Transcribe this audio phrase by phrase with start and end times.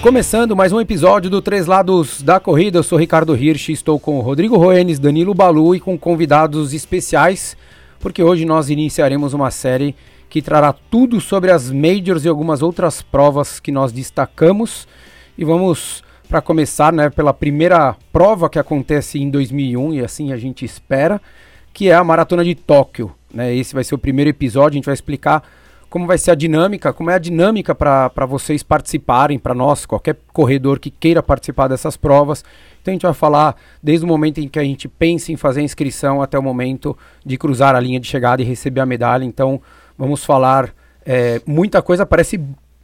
[0.00, 4.20] Começando mais um episódio do Três Lados da Corrida, eu sou Ricardo Hirsch, estou com
[4.20, 7.56] Rodrigo Roenes, Danilo Balu e com convidados especiais,
[8.00, 9.94] porque hoje nós iniciaremos uma série
[10.30, 14.88] que trará tudo sobre as majors e algumas outras provas que nós destacamos.
[15.36, 20.36] E vamos para começar, né, pela primeira prova que acontece em 2001 e assim a
[20.36, 21.20] gente espera,
[21.72, 23.12] que é a Maratona de Tóquio.
[23.32, 23.54] Né?
[23.54, 25.42] Esse vai ser o primeiro episódio, a gente vai explicar
[25.88, 30.16] como vai ser a dinâmica, como é a dinâmica para vocês participarem, para nós, qualquer
[30.32, 32.44] corredor que queira participar dessas provas.
[32.82, 35.60] Então a gente vai falar desde o momento em que a gente pensa em fazer
[35.60, 39.24] a inscrição até o momento de cruzar a linha de chegada e receber a medalha.
[39.24, 39.62] Então
[39.96, 40.74] vamos falar
[41.06, 42.38] é, muita coisa, parece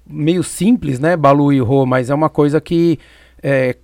[0.06, 2.98] meio simples, né, Balu e Rô, mas é uma coisa que
[3.44, 3.76] é,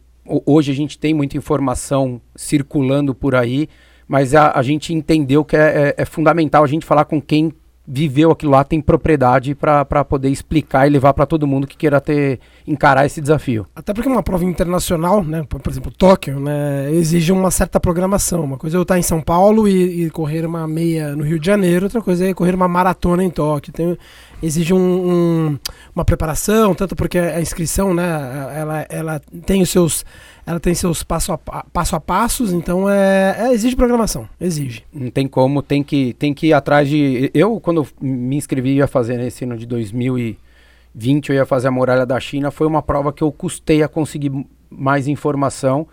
[0.46, 3.68] hoje a gente tem muita informação circulando por aí,
[4.08, 7.52] mas a, a gente entendeu que é, é, é fundamental a gente falar com quem
[7.92, 12.00] viveu aquilo lá tem propriedade para poder explicar e levar para todo mundo que queira
[12.00, 13.66] ter encarar esse desafio.
[13.74, 18.44] Até porque uma prova internacional, né, por exemplo, Tóquio, né, exige uma certa programação.
[18.44, 21.40] Uma coisa é eu estar em São Paulo e, e correr uma meia no Rio
[21.40, 23.72] de Janeiro, outra coisa é correr uma maratona em Tóquio.
[23.72, 23.98] Tem,
[24.42, 25.58] exige um, um,
[25.94, 30.04] uma preparação, tanto porque a inscrição, né, ela, ela tem os seus
[30.46, 34.84] ela tem seus passo a, passo a passos, então é, é, exige programação, exige.
[34.92, 37.30] Não tem como, tem que, tem que ir atrás de.
[37.32, 42.04] Eu, quando me inscrevi, ia fazer nesse ano de 2020, eu ia fazer a Muralha
[42.04, 44.32] da China, foi uma prova que eu custei a conseguir
[44.68, 45.86] mais informação,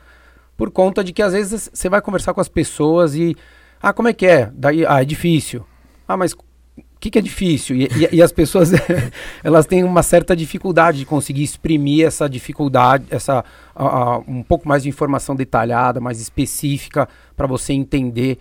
[0.55, 3.35] por conta de que às vezes você vai conversar com as pessoas e.
[3.79, 4.49] Ah, como é que é?
[4.55, 5.63] Daí, ah, é difícil.
[6.07, 6.35] Ah, mas
[6.97, 7.75] o que, que, é difícil?
[7.75, 8.71] E, e, e as pessoas
[9.43, 13.45] elas têm uma certa dificuldade de conseguir exprimir essa dificuldade, essa
[14.27, 18.39] um pouco mais de informação detalhada, mais específica para você entender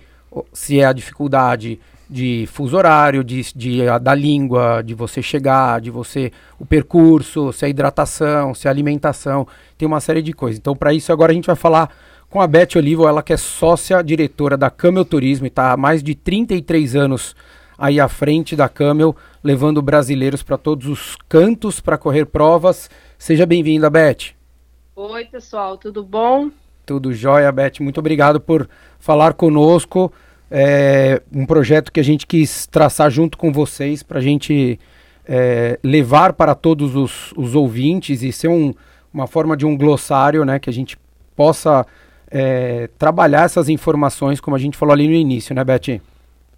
[0.55, 5.91] se é a dificuldade de fuso horário, de, de da língua, de você chegar, de
[5.91, 9.47] você o percurso, se é hidratação, se é alimentação,
[9.77, 10.59] tem uma série de coisas.
[10.59, 11.91] Então, para isso agora a gente vai falar
[12.31, 15.77] com a Beth Olivo, ela que é sócia diretora da Camel Turismo e está há
[15.77, 17.37] mais de 33 anos
[17.79, 22.91] aí à frente da Camel, levando brasileiros para todos os cantos para correr provas.
[23.19, 24.35] Seja bem-vinda, Beth.
[24.95, 26.51] Oi, pessoal, tudo bom?
[26.85, 27.81] Tudo jóia, Beth.
[27.81, 30.13] Muito obrigado por falar conosco.
[30.51, 34.79] É um projeto que a gente quis traçar junto com vocês para a gente
[35.27, 38.73] é, levar para todos os, os ouvintes e ser um,
[39.13, 40.97] uma forma de um glossário, né, que a gente
[41.35, 41.85] possa
[42.31, 46.01] é, trabalhar essas informações, como a gente falou ali no início, né, Beth?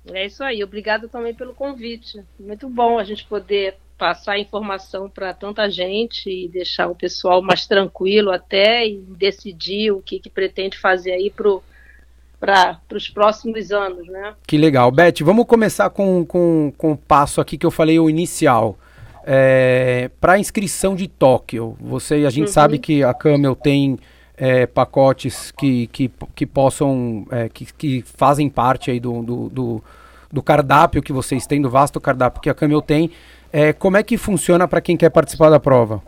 [0.06, 0.62] É isso aí.
[0.62, 2.22] Obrigada também pelo convite.
[2.38, 7.66] Muito bom a gente poder passar informação para tanta gente e deixar o pessoal mais
[7.66, 14.34] tranquilo até e decidir o que, que pretende fazer aí para os próximos anos, né?
[14.46, 14.90] Que legal.
[14.92, 18.78] Beth, vamos começar com, com, com o passo aqui que eu falei, o inicial.
[19.26, 22.52] É, para inscrição de Tóquio, você, a gente uhum.
[22.52, 23.98] sabe que a Camel tem
[24.38, 29.84] é, pacotes que, que, que possam, é, que, que fazem parte aí do, do, do,
[30.32, 33.10] do, cardápio que vocês têm, do vasto cardápio que a Camel tem.
[33.52, 36.02] É, como é que funciona para quem quer participar da prova?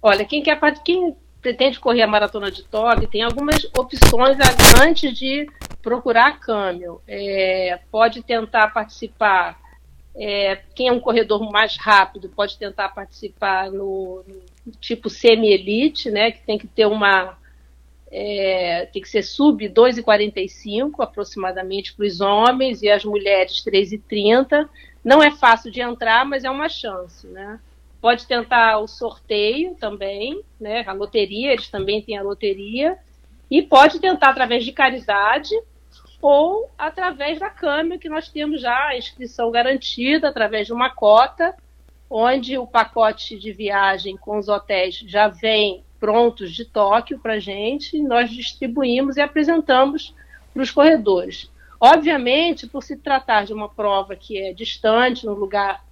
[0.00, 4.36] Olha, quem quer quem pretende correr a maratona de Tóquio tem algumas opções
[4.80, 5.46] antes de
[5.82, 7.02] procurar a Camel.
[7.06, 9.58] É, pode tentar participar
[10.18, 16.30] é, quem é um corredor mais rápido pode tentar participar no, no tipo semi-elite, né,
[16.30, 17.36] que tem que ter uma.
[18.08, 24.68] É, tem que ser sub 2,45 aproximadamente para os homens e as mulheres 3,30.
[25.04, 27.26] Não é fácil de entrar, mas é uma chance.
[27.26, 27.58] Né?
[28.00, 30.84] Pode tentar o sorteio também, né?
[30.86, 32.96] a loteria, eles também têm a loteria.
[33.50, 35.54] E pode tentar através de caridade,
[36.20, 41.54] ou através da Câmbio, que nós temos já a inscrição garantida através de uma cota,
[42.08, 47.38] onde o pacote de viagem com os hotéis já vem prontos de Tóquio para a
[47.38, 50.14] gente, nós distribuímos e apresentamos
[50.52, 51.50] para os corredores.
[51.80, 55.84] Obviamente, por se tratar de uma prova que é distante, num lugar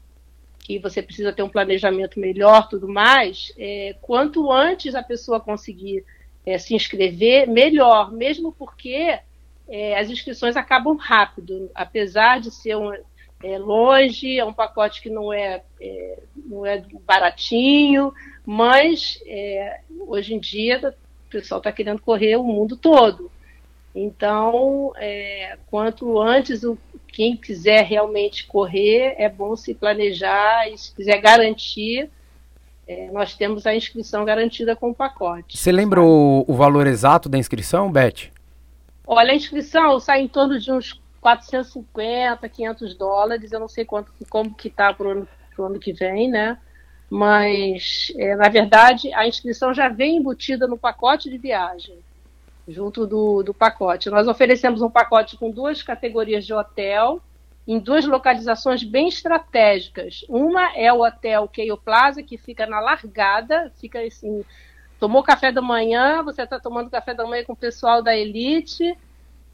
[0.60, 6.04] que você precisa ter um planejamento melhor, tudo mais, é, quanto antes a pessoa conseguir
[6.46, 9.18] é, se inscrever, melhor, mesmo porque
[9.68, 12.92] é, as inscrições acabam rápido, apesar de ser um,
[13.44, 18.12] é, longe, é um pacote que não é, é não é baratinho,
[18.46, 20.94] mas é, hoje em dia
[21.26, 23.30] o pessoal está querendo correr o mundo todo.
[23.94, 30.94] Então, é, quanto antes o, quem quiser realmente correr, é bom se planejar e se
[30.94, 32.10] quiser garantir,
[32.88, 35.56] é, nós temos a inscrição garantida com o pacote.
[35.56, 38.30] Você lembra o, o valor exato da inscrição, Beth?
[39.06, 43.50] Olha, a inscrição sai em torno de uns 450, 500 dólares.
[43.50, 45.28] Eu não sei quanto, como que está para o ano,
[45.58, 46.58] ano que vem, né?
[47.08, 51.98] Mas, é, na verdade, a inscrição já vem embutida no pacote de viagem,
[52.68, 54.10] junto do, do pacote.
[54.10, 57.22] Nós oferecemos um pacote com duas categorias de hotel,
[57.66, 60.26] em duas localizações bem estratégicas.
[60.28, 64.44] Uma é o Hotel Keio Plaza, que fica na largada, fica assim,
[65.00, 68.94] tomou café da manhã, você está tomando café da manhã com o pessoal da Elite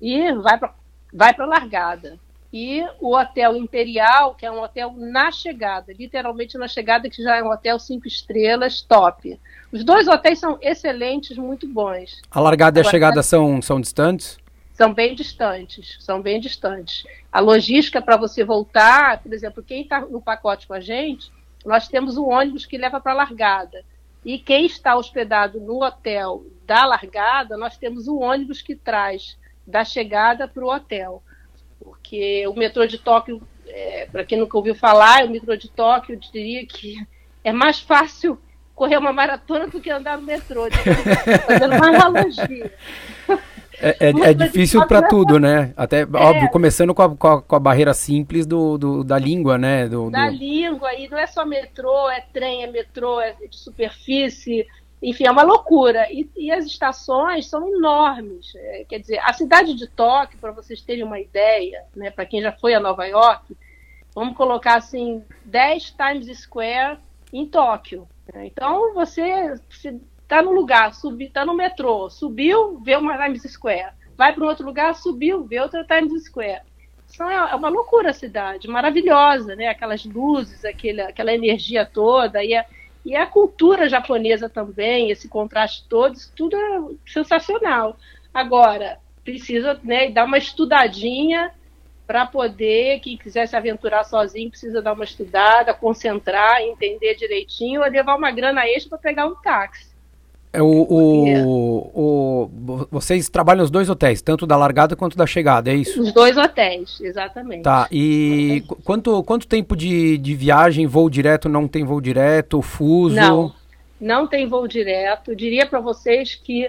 [0.00, 0.79] e vai para
[1.12, 2.18] vai a largada.
[2.52, 7.36] E o Hotel Imperial, que é um hotel na chegada, literalmente na chegada, que já
[7.36, 9.38] é um hotel cinco estrelas, top.
[9.70, 12.20] Os dois hotéis são excelentes, muito bons.
[12.28, 14.36] A largada e a chegada são, são distantes?
[14.72, 17.04] São bem distantes, são bem distantes.
[17.30, 21.30] A logística para você voltar, por exemplo, quem está no pacote com a gente,
[21.64, 23.84] nós temos um ônibus que leva para a largada.
[24.24, 29.84] E quem está hospedado no hotel da largada, nós temos um ônibus que traz da
[29.84, 31.22] chegada para o hotel.
[31.78, 36.14] Porque o metrô de Tóquio, é, para quem nunca ouviu falar, o metrô de Tóquio,
[36.14, 36.96] eu diria que
[37.42, 38.38] é mais fácil
[38.74, 40.66] correr uma maratona do que andar no metrô.
[41.46, 42.72] Fazendo uma analogia.
[43.82, 45.72] É, é, é difícil para tudo, né?
[45.76, 46.06] Até, é.
[46.14, 49.88] óbvio, começando com a, com a, com, a, barreira simples do, do, da língua, né?
[49.88, 54.66] Do, da língua, e não é só metrô, é trem, é metrô, é de superfície,
[55.02, 56.06] enfim, é uma loucura.
[56.12, 58.52] E, e as estações são enormes.
[58.54, 62.42] É, quer dizer, a cidade de Tóquio, para vocês terem uma ideia, né, para quem
[62.42, 63.56] já foi a Nova York,
[64.14, 66.98] vamos colocar assim, 10 Times Square
[67.32, 68.06] em Tóquio.
[68.34, 69.58] Então, você,
[70.22, 73.92] está no lugar, está no metrô, subiu, vê uma Times Square.
[74.16, 76.62] Vai para um outro lugar, subiu, vê outra Times Square.
[77.12, 79.66] Então é, é uma loucura a cidade, maravilhosa, né?
[79.66, 82.64] Aquelas luzes, aquele, aquela energia toda e a,
[83.04, 87.96] e a cultura japonesa também, esse contraste todo, isso tudo é sensacional.
[88.32, 91.52] Agora, precisa né, dar uma estudadinha
[92.06, 97.88] para poder, quem quiser se aventurar sozinho, precisa dar uma estudada, concentrar, entender direitinho, ou
[97.88, 99.89] levar uma grana extra para pegar um táxi.
[100.52, 105.70] É o, o, o, vocês trabalham nos dois hotéis, tanto da largada quanto da chegada,
[105.70, 106.02] é isso?
[106.02, 107.62] Os dois hotéis, exatamente.
[107.62, 113.14] Tá, e quanto, quanto tempo de, de viagem, voo direto, não tem voo direto, fuso?
[113.14, 113.54] Não,
[114.00, 115.30] não tem voo direto.
[115.30, 116.68] Eu diria para vocês que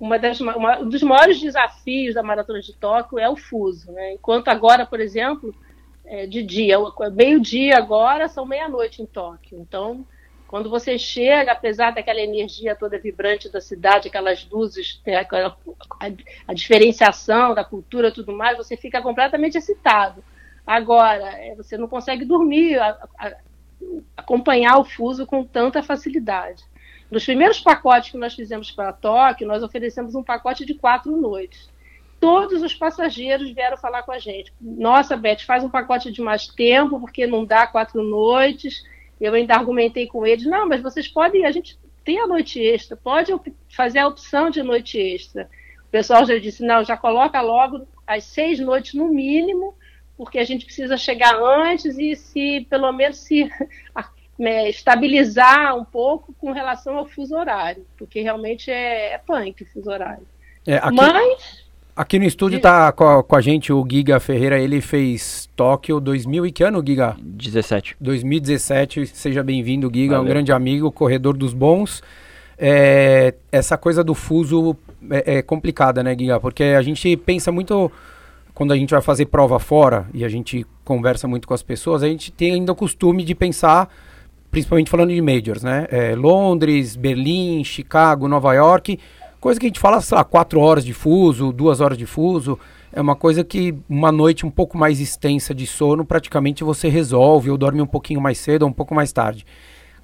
[0.00, 3.92] uma das, uma, um dos maiores desafios da Maratona de Tóquio é o fuso.
[3.92, 4.14] Né?
[4.14, 5.54] Enquanto agora, por exemplo,
[6.04, 6.76] é de dia,
[7.12, 9.60] meio-dia agora, são meia-noite em Tóquio.
[9.60, 10.04] Então,
[10.52, 16.12] quando você chega, apesar daquela energia toda vibrante da cidade, aquelas luzes, a,
[16.46, 20.22] a, diferenciação da cultura tudo mais, você fica completamente excitado.
[20.66, 23.32] Agora, é, você não consegue dormir, a, a,
[24.14, 26.62] acompanhar o fuso com tanta facilidade.
[27.10, 31.70] Nos primeiros pacotes que nós fizemos para Tóquio, nós oferecemos um pacote de quatro noites.
[32.20, 34.52] Todos os passageiros vieram falar com a gente.
[34.60, 38.84] Nossa, Beth, faz um pacote de mais tempo, porque não dá quatro noites
[39.22, 42.96] eu ainda argumentei com eles, não, mas vocês podem, a gente tem a noite extra,
[42.96, 43.32] pode
[43.68, 45.48] fazer a opção de noite extra.
[45.86, 49.76] O pessoal já disse, não, já coloca logo as seis noites no mínimo,
[50.16, 53.48] porque a gente precisa chegar antes e se, pelo menos, se
[54.40, 59.66] é, estabilizar um pouco com relação ao fuso horário, porque realmente é, é punk o
[59.66, 60.26] fuso horário.
[60.66, 60.96] É, aqui...
[60.96, 61.61] Mas
[61.94, 66.00] Aqui no estúdio tá com a, com a, gente o Giga Ferreira, ele fez Tóquio
[66.00, 67.14] 2000 e que ano, Giga?
[67.20, 67.96] 17.
[68.00, 70.24] 2017, seja bem-vindo, Giga, Valeu.
[70.24, 72.02] um grande amigo, corredor dos bons.
[72.56, 74.74] É, essa coisa do fuso
[75.10, 76.40] é, é, complicada, né, Giga?
[76.40, 77.92] Porque a gente pensa muito,
[78.54, 82.02] quando a gente vai fazer prova fora e a gente conversa muito com as pessoas,
[82.02, 83.92] a gente tem ainda o costume de pensar,
[84.50, 85.86] principalmente falando de majors, né?
[85.90, 88.98] É, Londres, Berlim, Chicago, Nova York
[89.42, 92.56] Coisa que a gente fala, sei lá, quatro horas de fuso, duas horas de fuso.
[92.92, 97.50] É uma coisa que uma noite um pouco mais extensa de sono, praticamente você resolve,
[97.50, 99.44] ou dorme um pouquinho mais cedo ou um pouco mais tarde.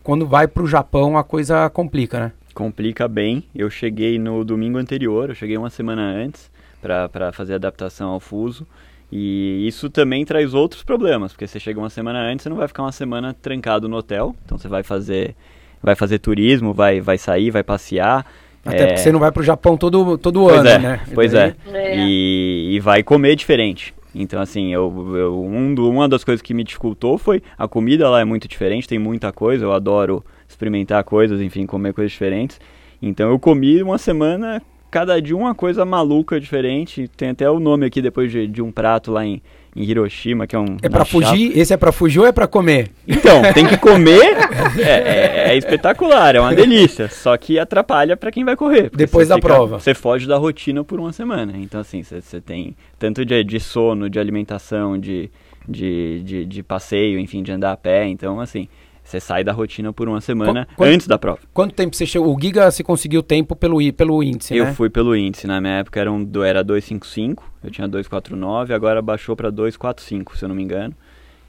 [0.02, 2.33] Quando vai para o Japão, a coisa complica, né?
[2.52, 3.45] Complica bem.
[3.54, 6.50] Eu cheguei no domingo anterior, eu cheguei uma semana antes
[6.83, 8.66] para fazer adaptação ao fuso.
[9.12, 12.66] E isso também traz outros problemas, porque você chega uma semana antes, você não vai
[12.66, 14.35] ficar uma semana trancado no hotel.
[14.45, 15.37] Então você vai fazer,
[15.80, 18.26] vai fazer turismo, vai, vai sair, vai passear.
[18.64, 18.86] Até é...
[18.86, 21.00] porque você não vai para o Japão todo, todo pois ano, é, né?
[21.14, 21.54] Pois daí...
[21.72, 21.78] é.
[21.78, 21.96] é.
[21.98, 23.94] E, e vai comer diferente.
[24.14, 28.08] Então, assim, eu, eu, um do, uma das coisas que me dificultou foi a comida
[28.08, 32.60] lá é muito diferente, tem muita coisa, eu adoro experimentar coisas, enfim, comer coisas diferentes.
[33.00, 34.60] Então, eu comi uma semana
[34.90, 37.08] cada dia uma coisa maluca diferente.
[37.16, 39.42] Tem até o nome aqui depois de, de um prato lá em,
[39.78, 40.76] em Hiroshima, que é um.
[40.82, 41.56] É pra fugir?
[41.56, 42.90] Esse é pra fugir ou é pra comer?
[43.06, 44.37] Então, tem que comer.
[44.78, 47.08] é, é, é, espetacular, é uma delícia.
[47.08, 48.90] Só que atrapalha para quem vai correr.
[48.92, 49.78] Depois da fica, prova.
[49.78, 51.52] Você foge da rotina por uma semana.
[51.56, 55.30] Então, assim, você tem tanto de, de sono, de alimentação, de,
[55.68, 58.06] de, de, de passeio, enfim, de andar a pé.
[58.06, 58.68] Então, assim.
[59.08, 61.38] Você sai da rotina por uma semana Qu antes da prova.
[61.54, 62.36] Quanto tempo você chegou?
[62.36, 64.70] O Giga se conseguiu tempo pelo, pelo índice, eu né?
[64.70, 65.46] Eu fui pelo índice.
[65.46, 70.44] Na minha época era, um, era 255, eu tinha 249, agora baixou para 245, se
[70.44, 70.94] eu não me engano.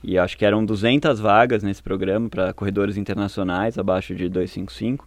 [0.02, 5.06] E acho que eram 200 vagas nesse programa para corredores internacionais abaixo de 255.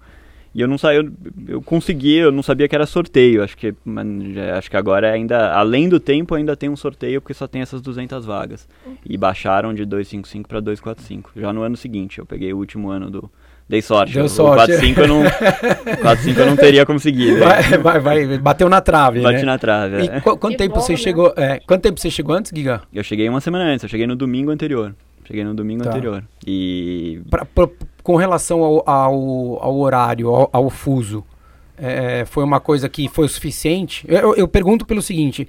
[0.54, 1.10] E eu não saí, eu,
[1.48, 3.42] eu consegui, eu não sabia que era sorteio.
[3.42, 3.74] Acho que,
[4.56, 7.80] acho que agora ainda, além do tempo, ainda tem um sorteio porque só tem essas
[7.80, 8.68] 200 vagas.
[9.04, 11.30] E baixaram de 255 para 245.
[11.36, 13.30] Já no ano seguinte, eu peguei o último ano do.
[13.68, 14.12] Dei sorte.
[14.12, 14.66] Deu sorte.
[14.66, 15.22] 45 eu não,
[16.02, 17.38] 45 eu não teria conseguido.
[17.38, 19.44] Vai, vai, vai, bateu na trave, Bate né?
[19.44, 20.02] na trave.
[20.02, 20.20] E é.
[20.20, 20.98] qu quanto tempo bom, você né?
[20.98, 21.32] chegou?
[21.36, 22.82] É, quanto tempo você chegou antes, Giga?
[22.92, 23.84] Eu cheguei uma semana antes.
[23.84, 24.94] Eu cheguei no domingo anterior.
[25.24, 25.90] Cheguei no domingo tá.
[25.90, 26.22] anterior.
[26.46, 27.22] E.
[27.30, 27.68] Pra, pra,
[28.02, 31.24] com relação ao, ao, ao horário, ao, ao fuso,
[31.76, 34.04] é, foi uma coisa que foi o suficiente?
[34.08, 35.48] Eu, eu, pergunto pelo seguinte: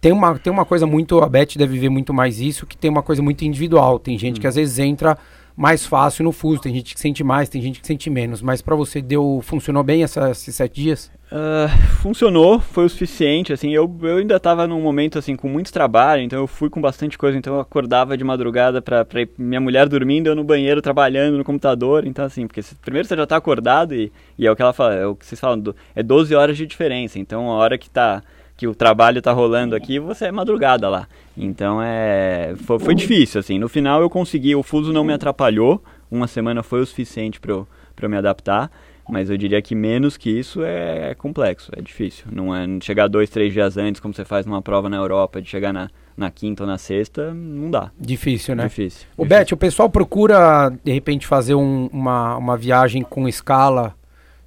[0.00, 1.22] tem uma, tem uma coisa muito.
[1.22, 3.98] A Beth deve ver muito mais isso, que tem uma coisa muito individual.
[3.98, 4.40] Tem gente hum.
[4.40, 5.16] que às vezes entra
[5.56, 8.42] mais fácil no fuso, tem gente que sente mais, tem gente que sente menos.
[8.42, 11.10] Mas para você deu funcionou bem essa, esses sete dias?
[11.34, 11.68] Uh,
[12.00, 16.22] funcionou, foi o suficiente, assim, eu, eu ainda estava num momento, assim, com muito trabalho,
[16.22, 18.80] então eu fui com bastante coisa, então eu acordava de madrugada
[19.20, 23.16] ir, minha mulher dormindo, eu no banheiro trabalhando no computador, então assim, porque primeiro você
[23.16, 25.58] já está acordado e, e é o que ela fala, é o que vocês falam,
[25.58, 28.22] do, é 12 horas de diferença, então a hora que tá,
[28.56, 33.40] que o trabalho está rolando aqui, você é madrugada lá, então é, foi, foi difícil,
[33.40, 37.40] assim, no final eu consegui, o fuso não me atrapalhou, uma semana foi o suficiente
[37.40, 38.70] para eu, pra eu me adaptar,
[39.08, 42.26] mas eu diria que menos que isso é complexo, é difícil.
[42.32, 45.48] Não é chegar dois, três dias antes, como você faz numa prova na Europa, de
[45.48, 47.90] chegar na, na quinta ou na sexta, não dá.
[48.00, 48.64] Difícil, né?
[48.64, 49.06] Difícil.
[49.16, 53.94] O Beth, o pessoal procura, de repente, fazer um, uma, uma viagem com escala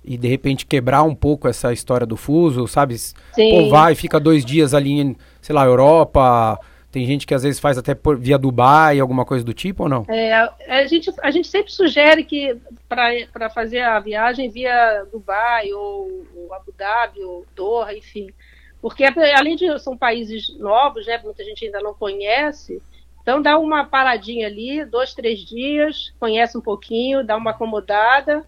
[0.07, 2.97] e, de repente, quebrar um pouco essa história do fuso, sabe?
[2.97, 3.15] Sim.
[3.35, 6.59] Pô, vai, fica dois dias ali em, sei lá, Europa
[6.97, 9.89] tem gente que às vezes faz até por, via Dubai, alguma coisa do tipo ou
[9.89, 10.05] não?
[10.07, 12.57] É, a, gente, a gente sempre sugere que
[12.89, 18.29] para fazer a viagem via Dubai ou, ou, Abu Dhabi ou Doha, enfim.
[18.81, 22.81] Porque além de são países novos, né, muita gente ainda não conhece,
[23.21, 28.43] então dá uma paradinha ali, dois, três dias, conhece um pouquinho, dá uma acomodada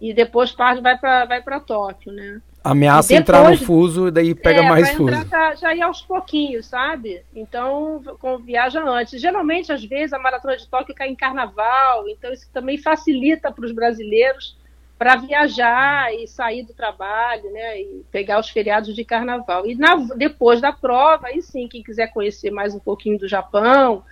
[0.00, 2.40] e depois parte vai para vai para Tóquio, né?
[2.62, 5.14] Ameaça depois, entrar no fuso, daí pega é, mais fuso.
[5.14, 7.22] Entrar, já ir aos pouquinhos, sabe?
[7.34, 9.20] Então, com, viaja antes.
[9.20, 13.64] Geralmente, às vezes, a maratona de Tóquio cai em carnaval, então isso também facilita para
[13.64, 14.56] os brasileiros
[14.98, 17.80] para viajar e sair do trabalho, né?
[17.80, 19.66] E pegar os feriados de carnaval.
[19.66, 24.02] E na, depois da prova, aí sim, quem quiser conhecer mais um pouquinho do Japão,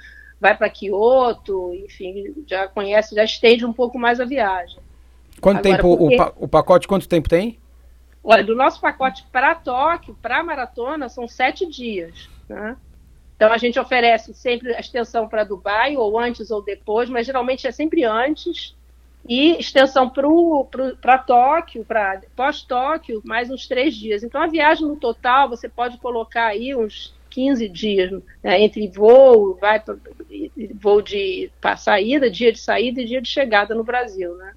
[0.40, 4.78] vai para Kyoto, enfim, já conhece, já estende um pouco mais a viagem.
[5.40, 6.16] Quanto Agora, tempo, porque...
[6.16, 7.58] o, o pacote quanto tempo tem?
[8.22, 12.28] Olha, do nosso pacote para Tóquio, para maratona, são sete dias.
[12.48, 12.76] Né?
[13.36, 17.66] Então a gente oferece sempre a extensão para Dubai, ou antes ou depois, mas geralmente
[17.66, 18.74] é sempre antes.
[19.28, 20.10] E extensão
[21.00, 24.22] para Tóquio, para pós-Tóquio, mais uns três dias.
[24.22, 29.56] Então a viagem no total você pode colocar aí uns 15 dias né, entre voo,
[29.60, 29.96] vai pra,
[30.74, 34.34] voo de pra saída, dia de saída e dia de chegada no Brasil.
[34.36, 34.54] Né?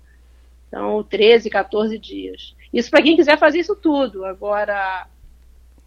[0.68, 2.56] Então, 13, 14 dias.
[2.74, 4.26] Isso para quem quiser fazer isso tudo.
[4.26, 5.08] Agora,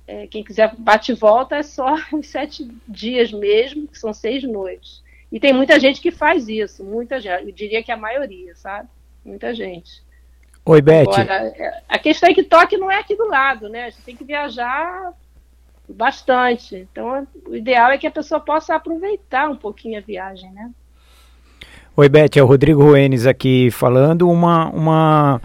[0.06, 4.42] é, quem quiser bate e volta é só os sete dias mesmo, que são seis
[4.42, 5.02] noites.
[5.30, 7.44] E tem muita gente que faz isso, muita gente.
[7.44, 8.88] Eu diria que a maioria, sabe?
[9.24, 10.02] Muita gente.
[10.64, 11.02] Oi, Beth.
[11.02, 13.84] Agora, é, a questão é que toque não é aqui do lado, né?
[13.84, 15.12] A gente tem que viajar
[15.88, 16.76] bastante.
[16.76, 20.70] Então, o ideal é que a pessoa possa aproveitar um pouquinho a viagem, né?
[21.96, 24.30] Oi, Beth, é o Rodrigo Ruenes aqui falando.
[24.30, 25.40] Uma, uma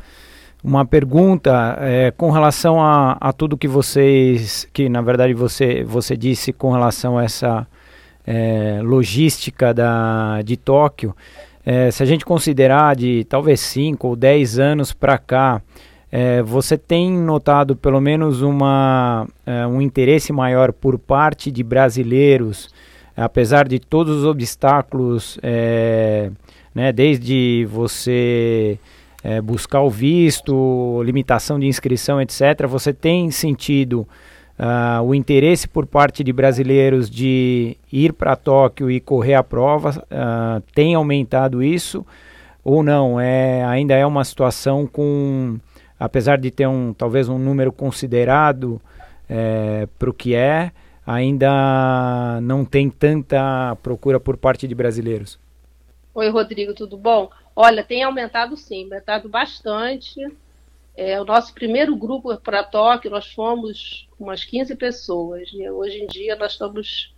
[0.64, 6.18] uma pergunta é, com relação a, a, tudo que vocês, que na verdade você, você
[6.18, 7.68] disse com relação a essa
[8.26, 11.16] é, logística da, de Tóquio.
[11.64, 15.62] É, se a gente considerar de talvez 5 ou 10 anos para cá,
[16.12, 22.70] é, você tem notado pelo menos uma, é, um interesse maior por parte de brasileiros,
[23.16, 26.30] apesar de todos os obstáculos, é,
[26.74, 28.78] né, desde você
[29.24, 34.08] é, buscar o visto, limitação de inscrição, etc., você tem sentido
[34.60, 40.04] uh, o interesse por parte de brasileiros de ir para Tóquio e correr a prova?
[40.12, 42.06] Uh, tem aumentado isso
[42.64, 43.20] ou não?
[43.20, 45.58] É, ainda é uma situação com
[46.00, 48.82] apesar de ter um talvez um número considerado
[49.30, 50.72] é, para o que é,
[51.06, 55.40] ainda não tem tanta procura por parte de brasileiros.
[56.14, 57.30] Oi, Rodrigo, tudo bom?
[57.56, 60.20] Olha, tem aumentado sim, aumentado bastante.
[60.96, 65.50] É, o nosso primeiro grupo para Tóquio, nós fomos umas 15 pessoas.
[65.54, 67.14] E hoje em dia nós estamos.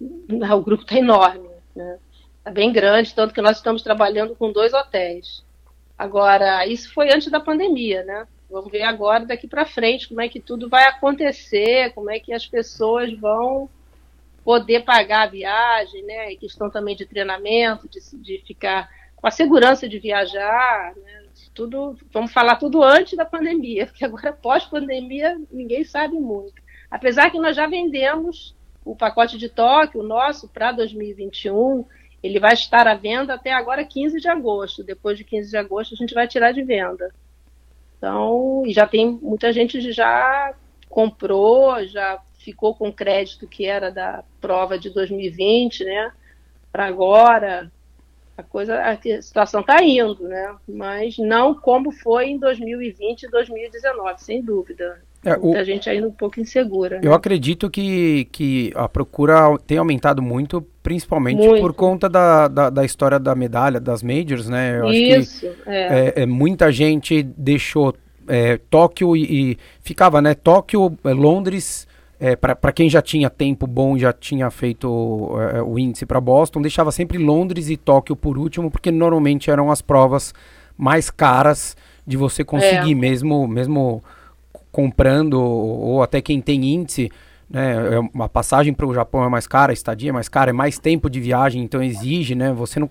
[0.00, 1.98] O grupo está enorme, né?
[2.38, 5.42] Está bem grande, tanto que nós estamos trabalhando com dois hotéis.
[5.96, 8.26] Agora, isso foi antes da pandemia, né?
[8.50, 12.32] Vamos ver agora, daqui para frente, como é que tudo vai acontecer, como é que
[12.32, 13.68] as pessoas vão
[14.44, 16.32] poder pagar a viagem, né?
[16.32, 21.24] E questão também de treinamento, de, de ficar com a segurança de viajar, né?
[21.54, 26.62] Tudo, vamos falar tudo antes da pandemia, porque agora pós-pandemia ninguém sabe muito.
[26.90, 31.84] Apesar que nós já vendemos o pacote de Tóquio, o nosso, para 2021,
[32.22, 34.84] ele vai estar à venda até agora 15 de agosto.
[34.84, 37.12] Depois de 15 de agosto a gente vai tirar de venda.
[38.04, 40.54] Então, e já tem muita gente já
[40.90, 46.12] comprou, já ficou com crédito que era da prova de 2020, né?
[46.70, 47.72] Para agora,
[48.36, 50.54] a coisa, a situação está indo, né?
[50.68, 55.02] Mas não como foi em 2020 e 2019, sem dúvida.
[55.24, 55.64] É, Muita o...
[55.64, 57.00] gente ainda um pouco insegura.
[57.02, 57.16] Eu né?
[57.16, 61.60] acredito que, que a procura tem aumentado muito, principalmente muito.
[61.60, 64.80] por conta da, da, da, história da medalha, das majors, né?
[64.80, 66.12] Eu Isso, acho que, é.
[66.16, 66.26] É, é.
[66.26, 67.94] muita gente deixou
[68.28, 70.34] é, Tóquio e, e, ficava, né?
[70.34, 71.86] Tóquio, é, Londres,
[72.20, 76.60] é, para quem já tinha tempo bom, já tinha feito é, o índice para Boston,
[76.60, 80.34] deixava sempre Londres e Tóquio por último, porque normalmente eram as provas
[80.76, 81.76] mais caras
[82.06, 84.02] de você conseguir, mesmo mesmo
[84.74, 87.08] comprando, ou até quem tem índice,
[87.48, 90.50] né, é uma passagem para o Japão é mais cara, a estadia é mais cara,
[90.50, 92.88] é mais tempo de viagem, então exige, né, você não...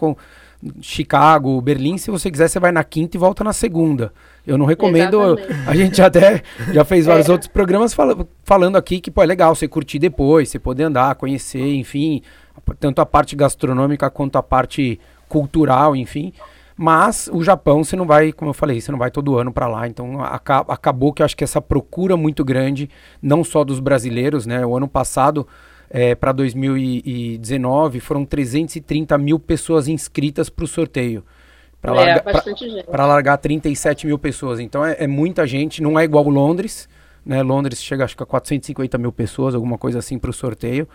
[0.80, 4.14] Chicago, Berlim, se você quiser, você vai na quinta e volta na segunda.
[4.48, 5.38] Eu não recomendo.
[5.38, 5.70] Exatamente.
[5.70, 7.32] A gente até já fez vários é.
[7.34, 11.16] outros programas fala, falando aqui que pô, é legal você curtir depois, você poder andar,
[11.16, 12.22] conhecer, enfim,
[12.80, 14.98] tanto a parte gastronômica quanto a parte
[15.28, 16.32] cultural, enfim.
[16.76, 19.68] Mas o Japão você não vai, como eu falei, você não vai todo ano para
[19.68, 19.88] lá.
[19.88, 22.90] Então aca acabou que eu acho que essa procura muito grande,
[23.22, 24.66] não só dos brasileiros, né?
[24.66, 25.48] O ano passado,
[25.90, 31.24] é, para 2019, foram 330 mil pessoas inscritas para o sorteio.
[31.80, 32.44] Para é, largar,
[32.90, 34.60] pra, largar 37 mil pessoas.
[34.60, 36.88] Então é, é, muita gente, não é igual Londres.
[37.26, 37.44] Né?
[37.44, 40.88] Londres chega acho que a 450 mil pessoas, alguma coisa assim para o sorteio.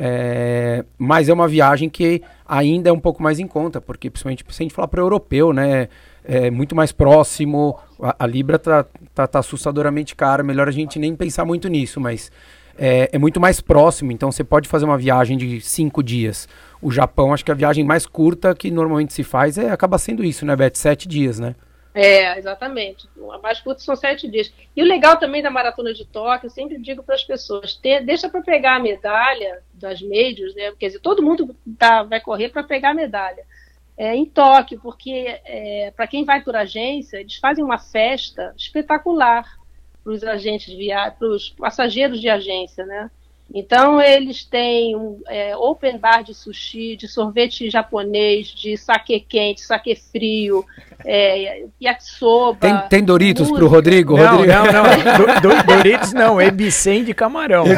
[0.00, 4.44] É, mas é uma viagem que ainda é um pouco mais em conta, porque principalmente
[4.48, 5.88] se a gente falar para o europeu, né,
[6.24, 11.00] é muito mais próximo, a, a Libra tá, tá, tá, assustadoramente cara, melhor a gente
[11.00, 12.30] nem pensar muito nisso, mas
[12.78, 16.48] é, é, muito mais próximo, então você pode fazer uma viagem de cinco dias.
[16.80, 20.22] O Japão, acho que a viagem mais curta que normalmente se faz é acaba sendo
[20.22, 20.74] isso, né, Beth?
[20.74, 21.56] Sete dias, né?
[21.92, 23.08] É, exatamente.
[23.32, 24.52] A mais curta são sete dias.
[24.76, 28.04] E o legal também da maratona de Tóquio, eu sempre digo para as pessoas, ter,
[28.04, 30.72] deixa para pegar a medalha das majors, né?
[30.78, 33.44] Quer dizer, todo mundo tá, vai correr para pegar a medalha.
[33.96, 39.44] É, em Tóquio, porque é, para quem vai por agência, eles fazem uma festa espetacular
[40.04, 43.10] para os agentes de viagem, para os passageiros de agência, né?
[43.52, 49.62] Então, eles têm um é, open bar de sushi, de sorvete japonês, de saque quente,
[49.62, 50.66] saque frio,
[51.04, 52.58] é, yakisoba.
[52.60, 54.18] Tem, tem Doritos para o Rodrigo?
[54.18, 54.52] Não, Rodrigo?
[54.52, 54.82] não, não.
[55.18, 57.64] Do, do, Doritos não, Ebicem de camarão.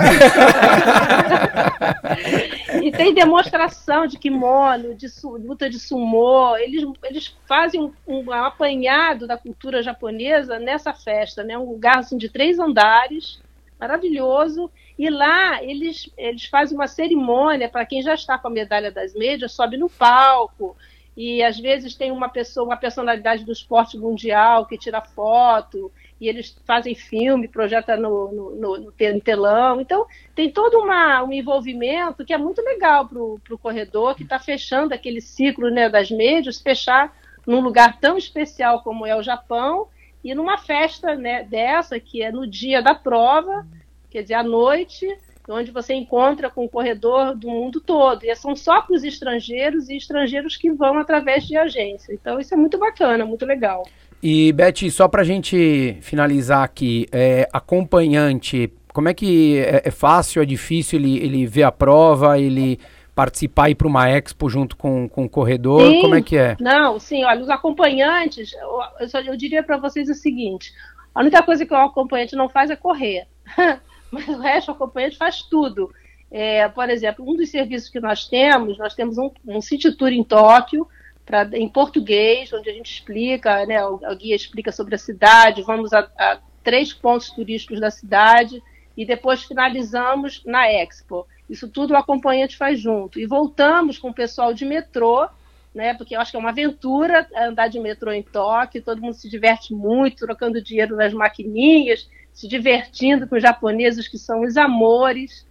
[2.83, 6.57] e tem demonstração de kimono, de luta de sumô.
[6.57, 11.57] Eles, eles fazem um, um, apanhado da cultura japonesa nessa festa, né?
[11.57, 13.41] Um lugar assim, de três andares,
[13.79, 14.69] maravilhoso
[15.01, 19.15] e lá eles, eles fazem uma cerimônia para quem já está com a medalha das
[19.15, 20.77] médias, sobe no palco.
[21.17, 26.29] E às vezes tem uma pessoa, uma personalidade do esporte mundial que tira foto, e
[26.29, 29.81] eles fazem filme, projeta no, no, no, no telão.
[29.81, 34.39] Então, tem todo uma, um envolvimento que é muito legal para o corredor, que está
[34.39, 39.89] fechando aquele ciclo né, das médias, fechar num lugar tão especial como é o Japão,
[40.23, 43.67] e numa festa né, dessa, que é no dia da prova,
[44.11, 45.07] quer dizer, à noite,
[45.49, 48.25] onde você encontra com o corredor do mundo todo.
[48.25, 52.13] E são só para os estrangeiros e estrangeiros que vão através de agência.
[52.13, 53.85] Então, isso é muito bacana, muito legal.
[54.23, 59.91] E, Beth, só para a gente finalizar aqui, é, acompanhante, como é que é, é,
[59.91, 62.79] fácil, é difícil ele, ele ver a prova, ele
[63.15, 65.91] participar e ir para uma expo junto com, com o corredor?
[65.91, 66.57] Sim, como é que é?
[66.61, 70.71] Não, sim, olha, os acompanhantes, eu, eu, eu diria para vocês o seguinte:
[71.15, 73.27] a única coisa que o acompanhante não faz é correr.
[74.11, 75.93] mas o resto, o acompanhante faz tudo.
[76.31, 80.13] É, por exemplo, um dos serviços que nós temos, nós temos um, um City Tour
[80.13, 80.87] em Tóquio,
[81.27, 85.63] pra, em português, onde a gente explica, né, o, o guia explica sobre a cidade,
[85.63, 88.63] vamos a, a três pontos turísticos da cidade
[88.97, 91.27] e depois finalizamos na Expo.
[91.49, 93.19] Isso tudo o acompanhante faz junto.
[93.19, 95.29] E voltamos com o pessoal de metrô,
[95.75, 95.95] né?
[95.95, 99.29] Porque eu acho que é uma aventura andar de metrô em Tóquio, todo mundo se
[99.29, 105.47] diverte muito, trocando dinheiro nas maquininhas, se divertindo com os japoneses que são os amores.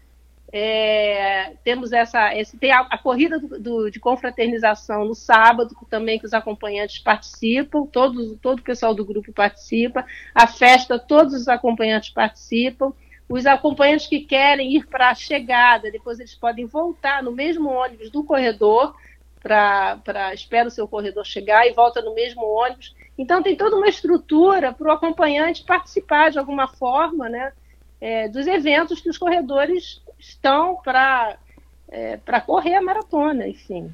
[0.52, 6.18] É, temos essa, esse, tem a, a corrida do, do, de confraternização no sábado, também
[6.18, 10.06] que os acompanhantes participam, todos, todo o pessoal do grupo participa.
[10.34, 12.94] A festa, todos os acompanhantes participam.
[13.28, 18.10] Os acompanhantes que querem ir para a chegada, depois eles podem voltar no mesmo ônibus
[18.10, 18.96] do corredor,
[19.39, 22.96] para espera o seu corredor chegar e volta no mesmo ônibus.
[23.19, 27.51] Então tem toda uma estrutura para o acompanhante participar de alguma forma, né,
[27.99, 31.36] é, dos eventos que os corredores estão para
[31.89, 33.91] é, correr a maratona, enfim.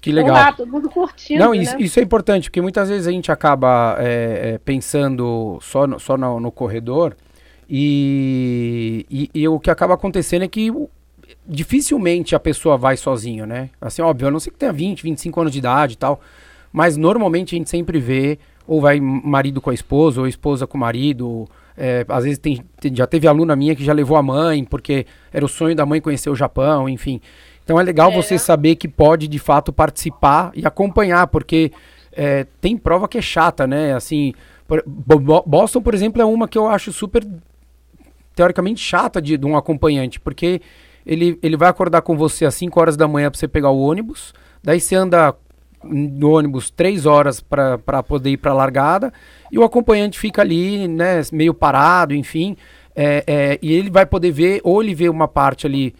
[0.00, 0.34] Que legal.
[0.34, 1.44] Lá, todo mundo curtindo.
[1.44, 1.82] Não, isso, né?
[1.82, 6.16] isso, é importante, porque muitas vezes a gente acaba é, é pensando só no, só
[6.16, 7.14] no, no corredor
[7.68, 10.72] e, e, e, o que acaba acontecendo é que
[11.44, 13.68] dificilmente a pessoa vai sozinho, né?
[13.80, 16.20] Assim, óbvio, a não ser que tenha 20, 25 anos de idade e tal,
[16.76, 20.76] mas normalmente a gente sempre vê ou vai marido com a esposa, ou esposa com
[20.76, 21.48] o marido.
[21.74, 22.62] É, às vezes tem,
[22.92, 26.02] já teve aluna minha que já levou a mãe, porque era o sonho da mãe
[26.02, 27.18] conhecer o Japão, enfim.
[27.64, 28.14] Então é legal é.
[28.14, 31.72] você saber que pode de fato participar e acompanhar, porque
[32.12, 33.94] é, tem prova que é chata, né?
[33.94, 34.34] Assim,
[35.46, 37.26] Boston, por exemplo, é uma que eu acho super
[38.34, 40.60] teoricamente chata de, de um acompanhante, porque
[41.06, 43.80] ele, ele vai acordar com você às 5 horas da manhã para você pegar o
[43.80, 45.34] ônibus, daí você anda
[45.84, 49.12] no ônibus 3 horas para poder ir para a largada,
[49.50, 52.56] e o acompanhante fica ali, né, meio parado, enfim,
[52.94, 55.94] é, é, e ele vai poder ver, ou ele vê uma parte ali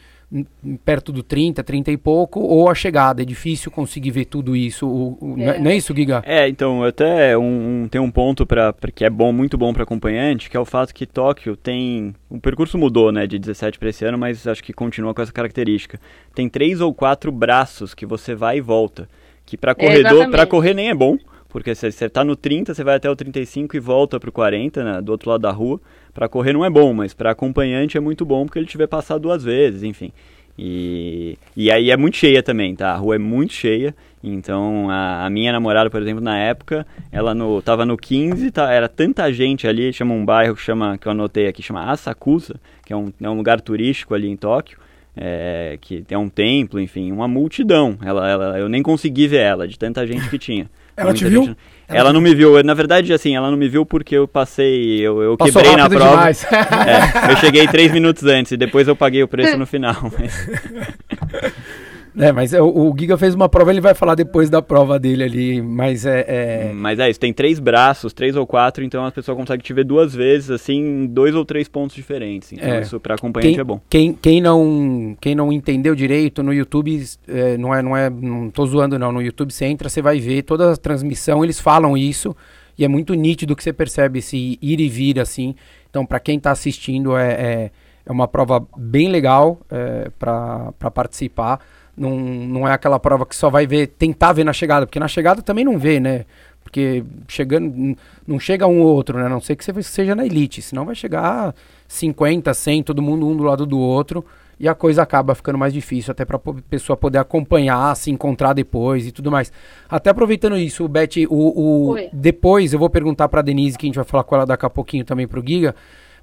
[0.84, 3.22] perto do 30, 30 e pouco, ou a chegada.
[3.22, 4.86] É difícil conseguir ver tudo isso.
[4.86, 5.58] O, o, é.
[5.58, 6.22] Não é isso, Giga?
[6.26, 10.50] É, então, até um, tem um ponto para que é bom, muito bom para acompanhante,
[10.50, 12.14] que é o fato que Tóquio tem.
[12.28, 15.32] O percurso mudou, né, de 17 para esse ano, mas acho que continua com essa
[15.32, 16.00] característica.
[16.34, 19.08] Tem três ou quatro braços que você vai e volta.
[19.46, 21.16] Que para corredor, para correr nem é bom,
[21.48, 24.32] porque se você está no 30, você vai até o 35 e volta para o
[24.32, 25.80] 40, né, do outro lado da rua.
[26.12, 29.20] Para correr não é bom, mas para acompanhante é muito bom porque ele tiver passado
[29.20, 30.12] duas vezes, enfim.
[30.58, 32.92] E, e aí é muito cheia também, tá?
[32.92, 33.94] A rua é muito cheia.
[34.22, 38.72] Então a, a minha namorada, por exemplo, na época, ela no, tava no 15, tá,
[38.72, 42.56] era tanta gente ali, chama um bairro que chama, que eu anotei aqui, chama Asakusa,
[42.84, 44.78] que é um, é um lugar turístico ali em Tóquio.
[45.16, 47.96] É, que tem um templo, enfim, uma multidão.
[48.04, 50.68] Ela, ela, eu nem consegui ver ela, de tanta gente que tinha.
[50.96, 51.44] ela te viu?
[51.44, 51.56] Gente...
[51.88, 52.62] Ela não me viu.
[52.62, 56.30] Na verdade, assim, ela não me viu porque eu passei, eu, eu quebrei na prova.
[56.30, 59.96] É, eu cheguei três minutos antes e depois eu paguei o preço no final.
[60.18, 60.50] Mas...
[62.18, 65.22] É, mas o, o, Giga fez uma prova, ele vai falar depois da prova dele
[65.22, 66.72] ali, mas é, é...
[66.72, 69.84] Mas é isso, tem três braços, três ou quatro, então a pessoa consegue te ver
[69.84, 72.52] duas vezes, assim, em dois ou três pontos diferentes.
[72.52, 72.80] Então é.
[72.80, 73.80] isso para acompanhante quem, é bom.
[73.90, 78.50] Quem, quem, não, quem não entendeu direito, no YouTube, é, não é, não é, não
[78.50, 81.96] tô zoando não, no YouTube você entra, você vai ver toda a transmissão, eles falam
[81.96, 82.34] isso,
[82.78, 85.54] e é muito nítido que você percebe esse ir e vir, assim.
[85.88, 87.70] Então, para quem está assistindo, é, é,
[88.04, 91.60] é, uma prova bem legal é, para participar.
[91.96, 95.08] Não, não é aquela prova que só vai ver, tentar ver na chegada, porque na
[95.08, 96.26] chegada também não vê, né?
[96.62, 99.26] Porque chegando, não chega um ou outro, né?
[99.26, 101.54] A não sei que você seja na elite, senão vai chegar
[101.88, 104.24] 50, 100, todo mundo um do lado do outro
[104.58, 108.54] e a coisa acaba ficando mais difícil, até para a pessoa poder acompanhar, se encontrar
[108.54, 109.52] depois e tudo mais.
[109.88, 113.96] Até aproveitando isso, Beth, o, o depois eu vou perguntar para Denise, que a gente
[113.96, 115.74] vai falar com ela daqui a pouquinho também para o Giga,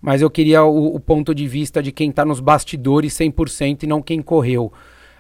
[0.02, 3.88] mas eu queria o, o, ponto de vista de quem está nos bastidores 100% e
[3.88, 4.74] não quem correu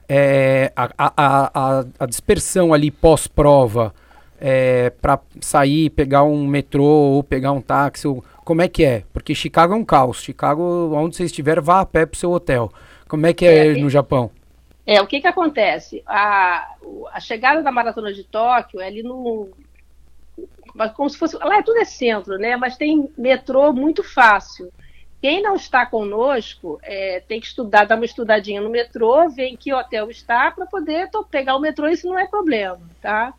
[0.08, 3.94] é, a, a, a, dispersão ali pós-prova
[4.40, 9.04] é, para sair, pegar um metrô ou pegar um táxi, ou, como é que é?
[9.14, 10.22] Porque Chicago é um caos.
[10.22, 12.72] Chicago, onde você estiver, vá a pé para o seu hotel.
[13.08, 14.32] Como é que é, é no Japão?
[14.86, 16.04] É, o que que acontece?
[16.06, 16.76] A,
[17.14, 19.50] a chegada da Maratona de Tóquio é ali no...
[20.96, 21.38] Como se fosse...
[21.38, 22.58] Lá é tudo é centro, né?
[22.58, 24.72] Mas tem metrô muito fácil.
[25.24, 29.56] Quem não está conosco é, tem que estudar, dar uma estudadinha no metrô, ver em
[29.56, 33.34] que hotel está para poder pegar o metrô, isso não é problema, tá?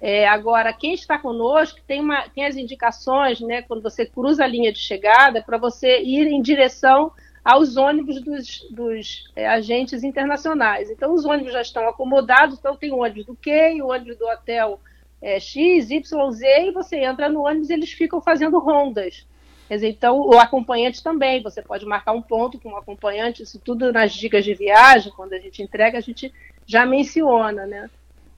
[0.00, 4.46] É, agora, quem está conosco tem, uma, tem as indicações, né, quando você cruza a
[4.46, 7.10] linha de chegada, para você ir em direção
[7.44, 10.88] aos ônibus dos, dos é, agentes internacionais.
[10.88, 14.26] Então, os ônibus já estão acomodados, então tem o ônibus do Q, o ônibus do
[14.28, 14.78] hotel
[15.20, 19.26] é, X, Y, Z, e você entra no ônibus e eles ficam fazendo rondas
[19.68, 23.58] Quer dizer, então, o acompanhante também, você pode marcar um ponto com o acompanhante, isso
[23.58, 26.32] tudo nas dicas de viagem, quando a gente entrega, a gente
[26.66, 27.88] já menciona, né?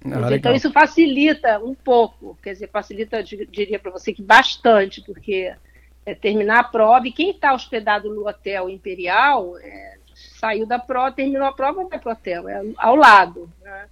[0.05, 5.53] Ah, então isso facilita um pouco, quer dizer, facilita, diria para você que bastante, porque
[6.05, 11.11] é, terminar a prova e quem está hospedado no hotel Imperial é, saiu da prova,
[11.11, 13.51] terminou a prova, vai para o hotel, é ao lado.
[13.61, 13.87] Né?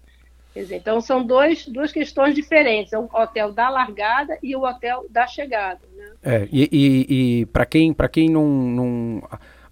[0.55, 5.05] Dizer, então são dois, duas questões diferentes, é o hotel da largada e o hotel
[5.11, 5.81] da chegada.
[6.24, 9.22] É, e, e, e para quem, quem não, não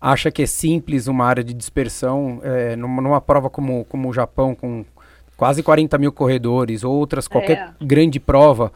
[0.01, 4.13] acha que é simples uma área de dispersão, é, numa, numa, prova como, como o
[4.13, 4.85] Japão, com
[5.37, 7.85] quase 40 mil corredores, outras, qualquer é.
[7.85, 8.71] grande prova,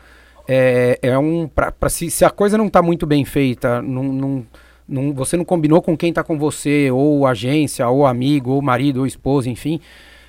[0.49, 1.47] é, é um.
[1.49, 4.47] Pra, pra se, se, a coisa não está muito bem feita, não, não,
[4.89, 9.01] não, você não combinou com quem está com você, ou agência, ou amigo, ou marido,
[9.01, 9.81] ou esposa, enfim.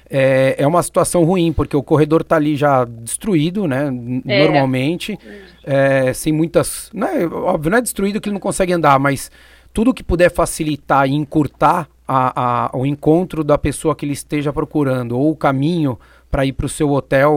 [0.09, 3.87] É, é uma situação ruim, porque o corredor está ali já destruído, né?
[4.25, 4.43] É.
[4.43, 5.17] Normalmente.
[5.63, 6.89] É, sem muitas.
[6.93, 9.29] Não é, óbvio, não é destruído que ele não consegue andar, mas
[9.73, 14.53] tudo que puder facilitar e encurtar a, a, o encontro da pessoa que ele esteja
[14.53, 15.99] procurando, ou o caminho
[16.31, 17.33] para ir para o seu hotel,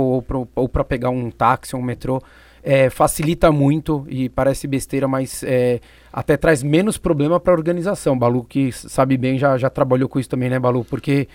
[0.54, 2.22] ou para pegar um táxi ou um metrô,
[2.62, 5.80] é, facilita muito e parece besteira, mas é,
[6.12, 8.18] até traz menos problema para a organização.
[8.18, 10.84] Balu, que sabe bem, já, já trabalhou com isso também, né, Balu?
[10.84, 11.26] Porque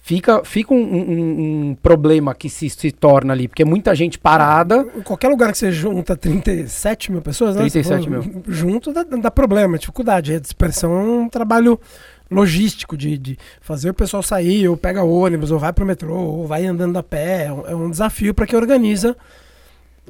[0.00, 4.18] fica, fica um, um, um, problema que se, se torna ali, porque é muita gente
[4.18, 4.86] parada.
[4.96, 7.62] Em qualquer lugar que você junta 37 mil pessoas, né?
[7.62, 8.42] 37 mil.
[8.48, 10.34] Junto dá, dá problema, dificuldade.
[10.34, 11.78] A dispersão é um trabalho
[12.30, 16.16] logístico de, de fazer o pessoal sair, ou pega ônibus, ou vai para o metrô,
[16.16, 17.46] ou vai andando a pé.
[17.46, 19.16] É um, é um desafio para quem organiza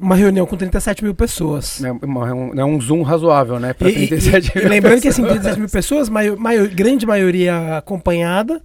[0.01, 1.83] uma reunião com 37 mil pessoas.
[1.83, 3.73] É, uma, é, um, é um zoom razoável, né?
[3.73, 4.65] Para 37 e, mil.
[4.65, 5.15] E lembrando pessoas.
[5.15, 8.61] que assim, 37 mil pessoas, maior, maior, grande maioria acompanhada,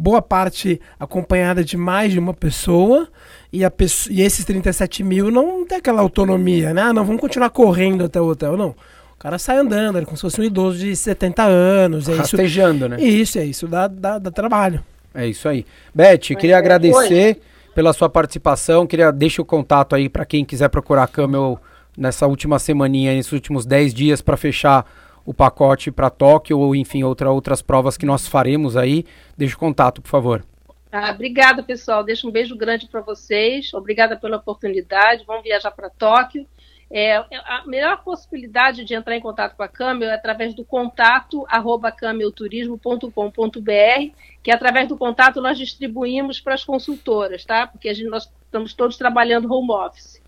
[0.00, 3.08] boa parte acompanhada de mais de uma pessoa.
[3.52, 6.82] E, a pessoa, e esses 37 mil não tem aquela autonomia, né?
[6.82, 8.56] Ah, não, vamos continuar correndo até o hotel.
[8.56, 8.68] Não.
[8.68, 12.08] O cara sai andando, é como se fosse um idoso de 70 anos.
[12.08, 13.02] É Rastejando, isso, né?
[13.02, 14.82] Isso, é isso, dá, dá, dá trabalho.
[15.14, 15.66] É isso aí.
[15.94, 17.34] Beth, queria agradecer.
[17.34, 18.86] Foi pela sua participação.
[18.86, 21.60] Queria deixar o contato aí para quem quiser procurar a Camel
[21.96, 24.86] nessa última semaninha, nesses últimos 10 dias para fechar
[25.24, 29.04] o pacote para Tóquio ou enfim outra, outras provas que nós faremos aí.
[29.36, 30.44] Deixa o contato, por favor.
[30.92, 32.02] Ah, obrigada, pessoal.
[32.02, 33.72] Deixa um beijo grande para vocês.
[33.74, 35.24] Obrigada pela oportunidade.
[35.26, 36.46] Vamos viajar para Tóquio.
[36.92, 41.46] É, a melhor possibilidade de entrar em contato com a Camel é através do contato
[41.48, 47.68] arroba camelturismo.com.br, que através do contato nós distribuímos para as consultoras, tá?
[47.68, 50.19] Porque gente, nós estamos todos trabalhando home office.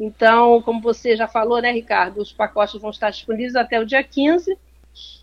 [0.00, 4.02] Então, como você já falou, né, Ricardo, os pacotes vão estar disponíveis até o dia
[4.02, 4.56] 15.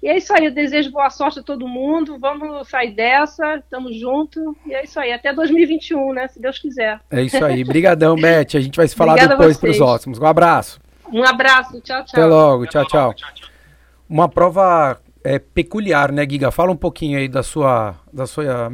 [0.02, 2.18] E é isso aí, eu desejo boa sorte a todo mundo.
[2.20, 4.44] Vamos sair dessa, estamos juntos.
[4.66, 6.28] E é isso aí, até 2021, né?
[6.28, 7.00] Se Deus quiser.
[7.10, 7.64] É isso aí.
[7.64, 8.56] Obrigadão, Beth.
[8.56, 10.20] A gente vai se falar Obrigada depois para os próximos.
[10.20, 10.80] Um abraço.
[11.12, 12.14] Um abraço, tchau, tchau.
[12.14, 13.16] Até logo, tchau, tchau.
[14.08, 16.52] Uma prova é, peculiar, né, Giga?
[16.52, 18.72] Fala um pouquinho aí da sua, da sua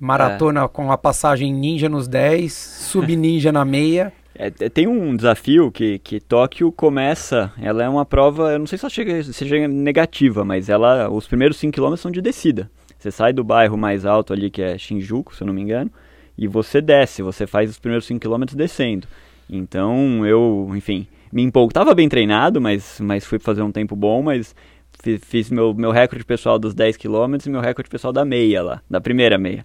[0.00, 0.68] maratona é.
[0.68, 4.12] com a passagem ninja nos 10, sub-ninja na meia.
[4.40, 8.78] É, tem um desafio que, que Tóquio começa, ela é uma prova, eu não sei
[8.78, 12.70] se ela chega, seja negativa, mas ela, os primeiros 5 km são de descida.
[12.96, 15.90] Você sai do bairro mais alto ali, que é Shinjuku, se eu não me engano,
[16.36, 19.08] e você desce, você faz os primeiros 5 km descendo.
[19.50, 21.72] Então, eu, enfim, me empolgo.
[21.72, 24.54] Tava bem treinado, mas, mas fui fazer um tempo bom, mas
[25.02, 28.62] fiz, fiz meu, meu recorde pessoal dos 10 km e meu recorde pessoal da meia
[28.62, 29.64] lá, da primeira meia.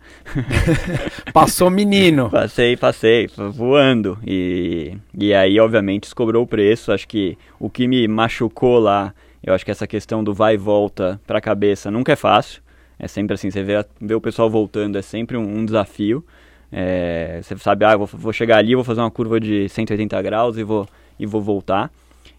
[1.34, 2.30] Passou menino.
[2.30, 4.17] Passei, passei, voando.
[4.26, 6.91] E, e aí, obviamente, descobrou o preço.
[6.91, 10.58] Acho que o que me machucou lá, eu acho que essa questão do vai e
[10.58, 12.62] volta para a cabeça nunca é fácil.
[13.00, 16.24] É sempre assim, você vê, vê o pessoal voltando, é sempre um, um desafio.
[16.72, 20.58] É, você sabe, ah, vou, vou chegar ali, vou fazer uma curva de 180 graus
[20.58, 20.88] e vou
[21.19, 21.91] e vou voltar.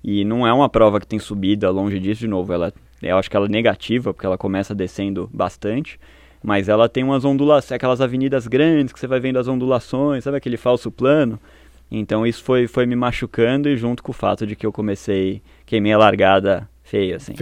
[0.05, 2.53] E não é uma prova que tem subida longe disso, de novo.
[2.53, 2.71] Ela,
[3.03, 5.99] eu acho que ela é negativa, porque ela começa descendo bastante.
[6.43, 10.37] Mas ela tem umas ondulações, aquelas avenidas grandes que você vai vendo as ondulações, sabe
[10.37, 11.40] aquele falso plano?
[11.90, 15.40] Então isso foi, foi me machucando e junto com o fato de que eu comecei,
[15.64, 17.33] queimei a largada feio, assim.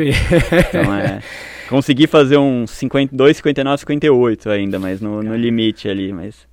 [0.69, 1.21] então é.
[1.69, 6.47] Consegui fazer um 52, 59, 58 ainda, mas no, no limite ali, mas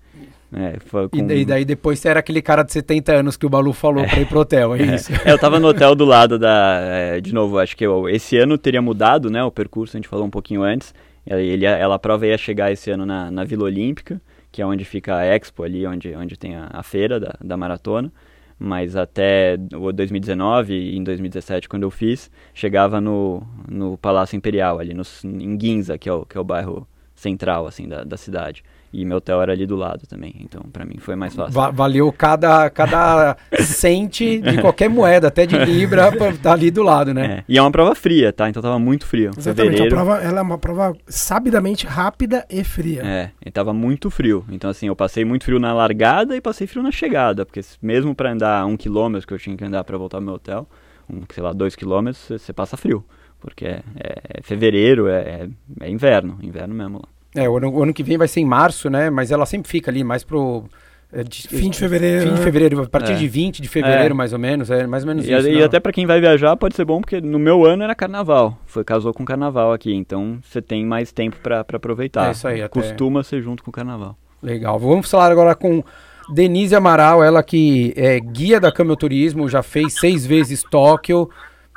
[0.51, 1.31] é, com...
[1.31, 4.07] e, daí, depois você era aquele cara de 70 anos que o Balu falou é.
[4.07, 4.95] pra ir pro hotel, é, é.
[4.95, 5.11] isso?
[5.23, 6.79] É, eu tava no hotel do lado da.
[6.81, 9.43] É, de novo, acho que eu, esse ano teria mudado, né?
[9.43, 10.93] O percurso, a gente falou um pouquinho antes.
[11.25, 14.19] Ele, ela, a prova ia chegar esse ano na, na Vila Olímpica,
[14.51, 17.55] que é onde fica a Expo ali, onde, onde tem a, a feira da, da
[17.55, 18.11] maratona.
[18.57, 24.93] Mas até 2019 e em 2017, quando eu fiz, chegava no, no Palácio Imperial, ali
[24.93, 28.63] no, em Ginza, que é o, que é o bairro central, assim, da, da cidade.
[28.91, 31.53] E meu hotel era ali do lado também, então para mim foi mais fácil.
[31.53, 36.71] Va valeu cada, cada cente de qualquer moeda, até de libra, pra estar tá ali
[36.71, 37.25] do lado, né?
[37.25, 37.43] É.
[37.47, 38.49] E é uma prova fria, tá?
[38.49, 39.31] Então tava muito frio.
[39.37, 43.03] Exatamente, Fevereiro, a prova, ela é uma prova sabidamente rápida e fria.
[43.05, 44.43] É, e tava muito frio.
[44.49, 48.15] Então assim, eu passei muito frio na largada e passei frio na chegada, porque mesmo
[48.15, 50.67] para andar um quilômetro que eu tinha que andar para voltar ao meu hotel,
[51.07, 53.05] um, sei lá, dois quilômetros, você passa frio.
[53.39, 55.49] Porque é, é, é fevereiro, é, é,
[55.81, 57.18] é inverno, inverno mesmo lá.
[57.35, 59.09] É, o ano, o ano, que vem vai ser em março, né?
[59.09, 60.63] Mas ela sempre fica ali mais pro.
[61.11, 62.21] É, de, fim de fevereiro.
[62.21, 62.43] Fim de né?
[62.43, 63.15] fevereiro, a partir é.
[63.15, 64.17] de 20 de fevereiro, é.
[64.17, 64.69] mais ou menos.
[64.69, 65.47] É mais ou menos e, isso.
[65.47, 68.57] E até para quem vai viajar pode ser bom, porque no meu ano era carnaval.
[68.65, 69.93] Foi, casou com carnaval aqui.
[69.93, 72.27] Então você tem mais tempo para aproveitar.
[72.27, 72.61] É isso aí.
[72.61, 72.69] Até...
[72.69, 74.15] Costuma ser junto com o carnaval.
[74.41, 74.77] Legal.
[74.79, 75.83] Vamos falar agora com
[76.29, 81.29] Denise Amaral, ela que é guia da Camel Turismo, já fez seis vezes Tóquio.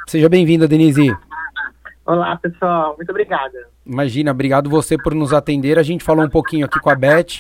[0.06, 1.10] Seja bem-vinda, Denise.
[2.04, 2.94] Olá, pessoal.
[2.96, 3.66] Muito obrigada.
[3.86, 5.78] Imagina, obrigado você por nos atender.
[5.78, 7.38] A gente falou um pouquinho aqui com a Beth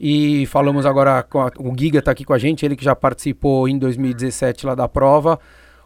[0.00, 2.96] e falamos agora com a, o Giga está aqui com a gente, ele que já
[2.96, 5.38] participou em 2017 lá da prova.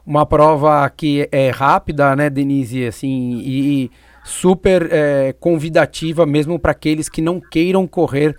[0.06, 3.90] Uma prova que é rápida, né, Denise, assim, e
[4.24, 8.34] super é, convidativa mesmo para aqueles que não queiram correr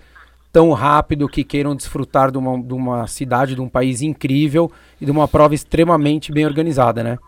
[0.52, 5.04] tão rápido, que queiram desfrutar de uma, de uma cidade, de um país incrível e
[5.04, 7.18] de uma prova extremamente bem organizada, né?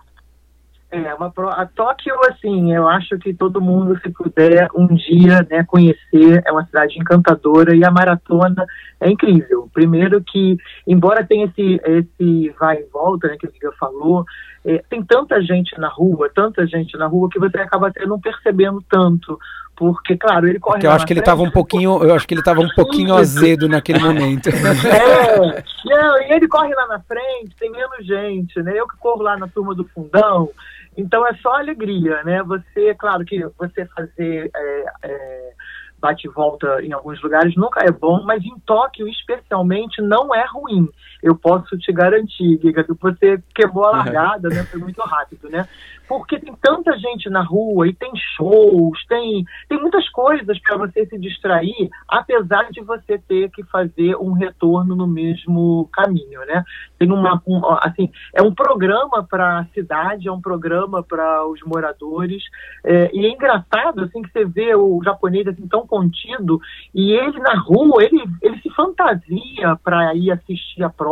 [0.92, 5.64] É, uma a Tóquio, assim, eu acho que todo mundo, se puder um dia né,
[5.64, 8.66] conhecer, é uma cidade encantadora e a maratona
[9.00, 9.70] é incrível.
[9.72, 14.26] Primeiro que, embora tenha esse, esse vai e volta, né, que o Giga falou,
[14.66, 18.20] é, tem tanta gente na rua, tanta gente na rua, que você acaba até não
[18.20, 19.38] percebendo tanto.
[19.74, 20.74] Porque, claro, ele corre.
[20.74, 23.14] Porque eu acho que ele estava um pouquinho, eu acho que ele estava um pouquinho
[23.14, 24.50] azedo naquele momento.
[24.62, 28.72] É, não, e ele corre lá na frente, tem menos gente, né?
[28.74, 30.48] Eu que corro lá na turma do fundão,
[30.96, 32.42] então é só alegria, né?
[32.42, 35.52] Você, claro que você fazer é, é,
[35.98, 40.44] bate e volta em alguns lugares nunca é bom, mas em Tóquio especialmente não é
[40.46, 40.88] ruim.
[41.22, 44.64] Eu posso te garantir, Giga, que você quebrou a largada, né?
[44.64, 45.68] Foi muito rápido, né?
[46.12, 51.06] porque tem tanta gente na rua e tem shows, tem, tem muitas coisas para você
[51.06, 56.64] se distrair, apesar de você ter que fazer um retorno no mesmo caminho, né?
[56.98, 61.62] Tem uma, um, assim, é um programa para a cidade, é um programa para os
[61.62, 62.42] moradores,
[62.84, 66.60] é, e é engraçado, assim, que você vê o japonês assim tão contido,
[66.94, 71.11] e ele na rua, ele, ele se fantasia para ir assistir a prova,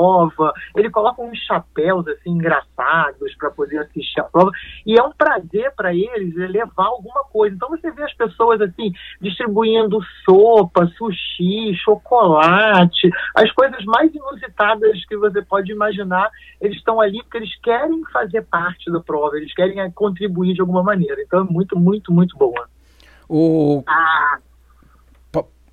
[0.76, 4.50] ele coloca uns chapéus, assim, engraçados para poder assistir a prova,
[4.86, 7.54] e é um prazer para eles levar alguma coisa.
[7.54, 15.16] Então você vê as pessoas assim distribuindo sopa, sushi, chocolate, as coisas mais inusitadas que
[15.16, 19.80] você pode imaginar, eles estão ali porque eles querem fazer parte da prova, eles querem
[19.80, 21.20] eh, contribuir de alguma maneira.
[21.22, 22.68] Então é muito, muito, muito boa.
[23.28, 24.38] O ah.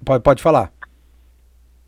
[0.05, 0.71] pode, pode falar.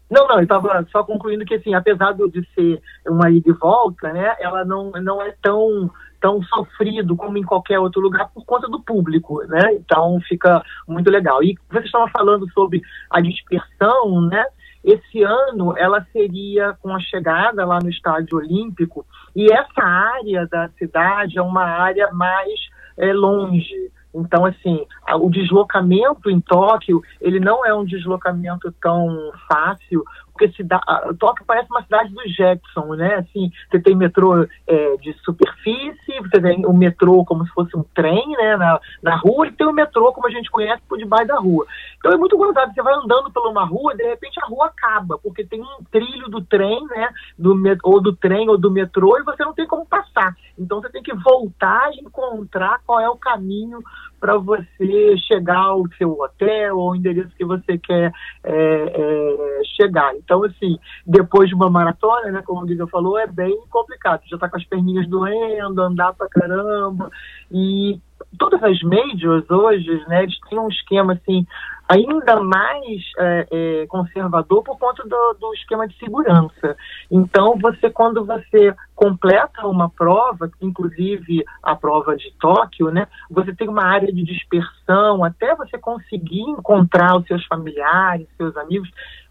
[0.10, 4.12] Não, não, eu estava só concluindo que, assim, apesar de ser uma ida e volta,
[4.12, 8.68] né, ela não, não é tão tão sofrido como em qualquer outro lugar por conta
[8.68, 9.74] do público, né?
[9.74, 11.42] Então fica muito legal.
[11.42, 14.44] E você estava falando sobre a dispersão, né?
[14.84, 20.70] Esse ano ela seria com a chegada lá no Estádio Olímpico e essa área da
[20.78, 22.60] cidade é uma área mais
[22.98, 23.92] é, longe.
[24.14, 24.86] Então, assim,
[25.20, 30.04] o deslocamento em Tóquio, ele não é um deslocamento tão fácil,
[30.40, 30.80] porque cida,
[31.20, 33.16] Tóquio parece uma cidade do Jackson, né?
[33.16, 37.84] Assim, você tem metrô é, de superfície, você tem o metrô como se fosse um
[37.94, 38.56] trem, né?
[38.56, 41.66] Na, na rua, e tem o metrô como a gente conhece por debaixo da rua.
[41.98, 45.18] Então é muito gozado, você vai andando por uma rua, de repente a rua acaba,
[45.18, 47.10] porque tem um trilho do trem, né?
[47.38, 50.34] Do, ou do trem ou do metrô, e você não tem como passar.
[50.58, 53.80] Então você tem que voltar e encontrar qual é o caminho
[54.20, 58.12] para você chegar ao seu hotel ou endereço que você quer
[58.44, 60.14] é, é, chegar.
[60.30, 64.22] Então, assim, depois de uma maratona, né, como o Guiga falou, é bem complicado.
[64.28, 67.10] Já está com as perninhas doendo, andar pra caramba.
[67.52, 68.00] E
[68.38, 71.48] todas as majors hoje, né, eles têm um esquema assim
[71.90, 76.78] ainda mais é, é, conservador por conta do, do, esquema de segurança.
[77.10, 83.68] Então, você quando você completa uma prova, inclusive a prova de Tóquio, né, você tem
[83.68, 88.90] uma área de dispersão até você conseguir encontrar os seus familiares, seus amigos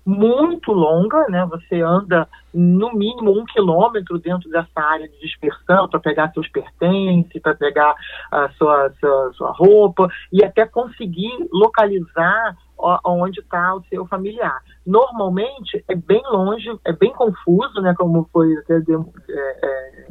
[0.09, 1.47] muito longa, né?
[1.51, 7.42] Você anda no mínimo um quilômetro dentro dessa área de dispersão para pegar seus pertences,
[7.42, 7.94] para pegar
[8.33, 12.57] a sua, sua, sua roupa e até conseguir localizar
[13.05, 14.59] onde está o seu familiar.
[14.87, 17.94] Normalmente é bem longe, é bem confuso, né?
[17.94, 20.07] Como foi até é, é,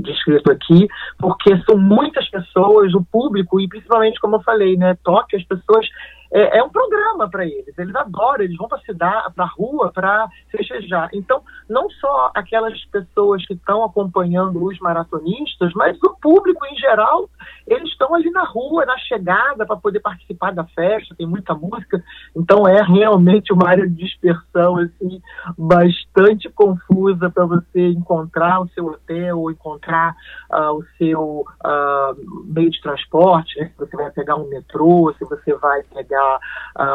[0.00, 5.38] descrito aqui, porque são muitas pessoas, o público, e principalmente, como eu falei, né, Tóquio,
[5.38, 5.86] as pessoas
[6.32, 7.76] é, é um programa para eles.
[7.78, 11.08] Eles adoram, eles vão para a cidade, para rua para festejar.
[11.12, 17.28] Então, não só aquelas pessoas que estão acompanhando os maratonistas, mas o público em geral,
[17.66, 22.02] eles estão ali na rua, na chegada, para poder participar da festa, tem muita música.
[22.36, 25.20] Então, é realmente uma área de dispersão assim,
[25.56, 30.14] bastante confusa para você encontrar o seu hotel, ou encontrar
[30.52, 33.68] uh, o seu uh, meio de transporte, né?
[33.68, 36.17] se você vai pegar um metrô, se você vai pegar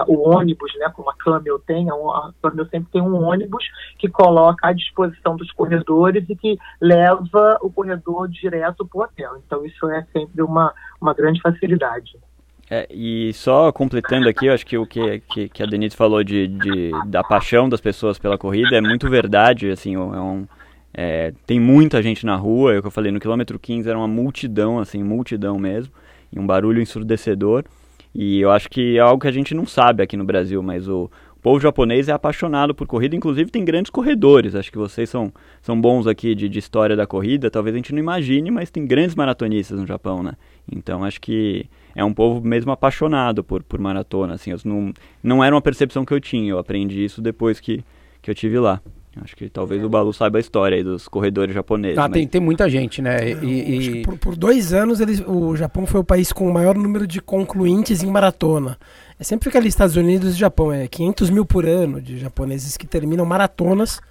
[0.08, 0.92] o ônibus, né?
[0.96, 3.64] como a Camel tem, a Camel sempre tem um ônibus
[3.98, 9.32] que coloca à disposição dos corredores e que leva o corredor direto para o hotel.
[9.46, 12.18] Então isso é sempre uma, uma grande facilidade.
[12.70, 16.24] É, e só completando aqui, eu acho que o que, que, que a Denise falou
[16.24, 20.48] de, de, da paixão das pessoas pela corrida é muito verdade, assim, é um,
[20.94, 23.98] é, tem muita gente na rua, é o que eu falei, no quilômetro 15 era
[23.98, 25.94] uma multidão, assim, multidão mesmo,
[26.32, 27.64] e um barulho ensurdecedor,
[28.14, 30.88] e eu acho que é algo que a gente não sabe aqui no Brasil, mas
[30.88, 31.10] o,
[31.44, 34.56] povo japonês é apaixonado por corrida, inclusive tem grandes corredores.
[34.56, 37.52] Acho que vocês são, são bons aqui de, de história da corrida.
[37.52, 40.32] Talvez a gente não imagine, mas tem grandes maratonistas no Japão, né?
[40.72, 44.36] Então acho que é um povo mesmo apaixonado por, por maratona.
[44.36, 46.50] Assim, não, não era uma percepção que eu tinha.
[46.50, 47.84] Eu aprendi isso depois que,
[48.22, 48.82] que eu tive lá.
[49.22, 51.98] Acho que talvez o Balu saiba a história aí dos corredores japoneses.
[51.98, 52.14] Ah, mas...
[52.14, 53.32] tem, tem muita gente, né?
[53.44, 54.02] E, e...
[54.02, 57.22] Por, por, dois anos eles, o Japão foi o país com o maior número de
[57.22, 58.78] concluintes em maratona.
[59.20, 62.76] É sempre fica ali Estados Unidos e Japão, é 500 mil por ano de japoneses
[62.76, 64.02] que terminam maratonas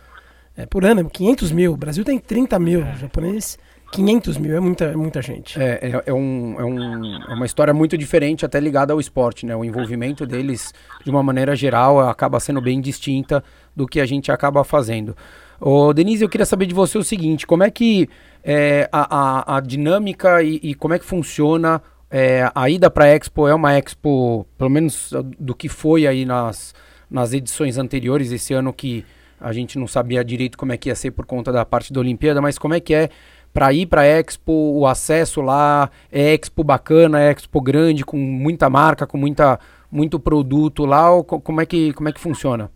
[0.57, 1.73] é, por ano, 500 mil.
[1.73, 3.59] O Brasil tem 30 mil, japoneses
[3.93, 5.61] 500 mil, é muita, é muita gente.
[5.61, 9.45] É, é, é, um, é, um, é uma história muito diferente, até ligada ao esporte,
[9.45, 9.55] né?
[9.55, 10.73] O envolvimento deles,
[11.05, 13.45] de uma maneira geral, acaba sendo bem distinta
[13.77, 15.15] do que a gente acaba fazendo.
[15.61, 18.09] Ô, Denise, eu queria saber de você o seguinte, como é que
[18.43, 21.81] é, a, a, a dinâmica e, e como é que funciona
[22.11, 26.25] é, a ida para a Expo é uma Expo, pelo menos do que foi aí
[26.25, 26.75] nas,
[27.11, 29.05] nas edições anteriores, esse ano que
[29.41, 32.01] a gente não sabia direito como é que ia ser por conta da parte da
[32.01, 33.09] Olimpíada, mas como é que é
[33.53, 38.71] para ir para Expo, o acesso lá é Expo bacana, é Expo grande, com muita
[38.71, 39.59] marca, com muita,
[39.91, 42.71] muito produto lá, ou como é que, como é que funciona?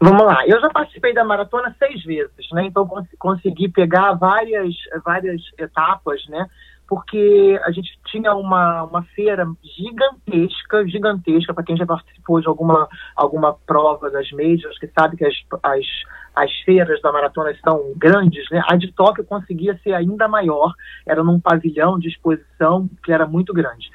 [0.00, 2.64] Vamos lá, eu já participei da maratona seis vezes, né?
[2.64, 4.74] Então cons consegui pegar várias,
[5.04, 6.46] várias etapas, né?
[6.90, 12.88] porque a gente tinha uma, uma feira gigantesca, gigantesca, para quem já participou de alguma,
[13.14, 15.86] alguma prova das majors, que sabe que as, as,
[16.34, 18.62] as feiras da maratona são grandes, né?
[18.68, 20.72] A de Tóquio conseguia ser ainda maior,
[21.06, 23.90] era num pavilhão de exposição que era muito grande.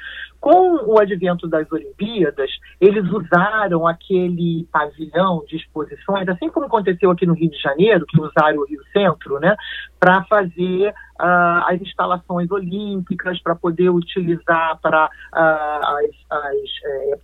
[0.46, 7.26] Com o advento das Olimpíadas, eles usaram aquele pavilhão de exposições, assim como aconteceu aqui
[7.26, 9.56] no Rio de Janeiro, que usaram o Rio Centro, né,
[10.00, 16.30] para fazer uh, as instalações olímpicas, para poder utilizar para uh,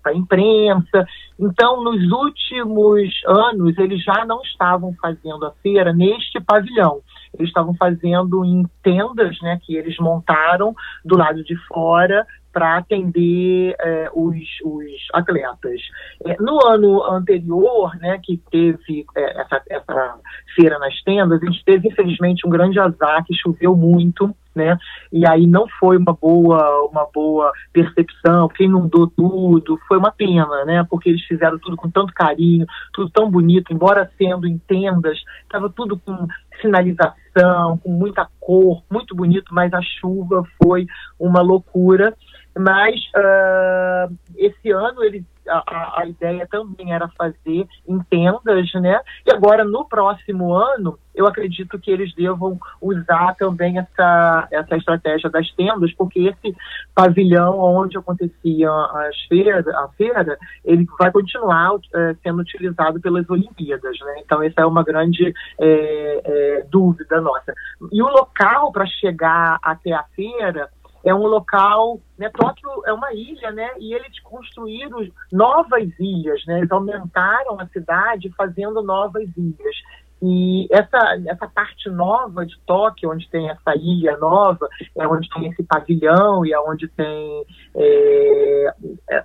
[0.04, 1.06] a imprensa.
[1.40, 7.02] Então, nos últimos anos, eles já não estavam fazendo a feira neste pavilhão.
[7.38, 10.74] Eles estavam fazendo em tendas, né, que eles montaram
[11.06, 15.82] do lado de fora para atender é, os, os, atletas.
[16.26, 20.20] É, no ano anterior, né, que teve é, essa, essa
[20.56, 24.78] feira nas tendas, a gente teve, infelizmente, um grande azar que choveu muito, né?
[25.12, 30.66] E aí não foi uma boa, uma boa percepção, quem inundou tudo, foi uma pena,
[30.66, 30.86] né?
[30.90, 35.70] Porque eles fizeram tudo com tanto carinho, tudo tão bonito, embora sendo em tendas, estava
[35.70, 36.28] tudo com
[36.62, 40.86] sinalização, com muita cor, muito bonito, mas a chuva foi
[41.20, 42.16] uma loucura.
[42.58, 49.00] Mas uh, esse ano ele, a, a, ideia também era fazer em tendas, né?
[49.26, 55.30] E agora no próximo ano eu acredito que eles devam usar também essa, essa estratégia
[55.30, 56.56] das tendas, porque esse
[56.94, 63.98] pavilhão onde acontecia as feiras, a feira, ele vai continuar é, sendo utilizado pelas Olimpíadas,
[64.00, 64.22] né?
[64.26, 67.54] Então essa é uma grande é, é, dúvida nossa.
[67.92, 70.70] E o local para chegar até a feira
[71.04, 76.60] é um local, né, Tóquio é uma ilha, né, e eles construíram novas ilhas, né,
[76.60, 79.76] eles aumentaram a cidade fazendo novas ilhas.
[80.24, 85.48] E essa, essa parte nova de Tóquio, onde tem essa ilha nova, é onde tem
[85.48, 87.44] esse pavilhão e é onde tem.
[87.76, 88.74] É,
[89.10, 89.24] é,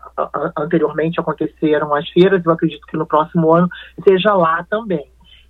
[0.59, 3.69] anteriormente aconteceram as feiras, eu acredito que no próximo ano
[4.09, 5.07] seja lá também.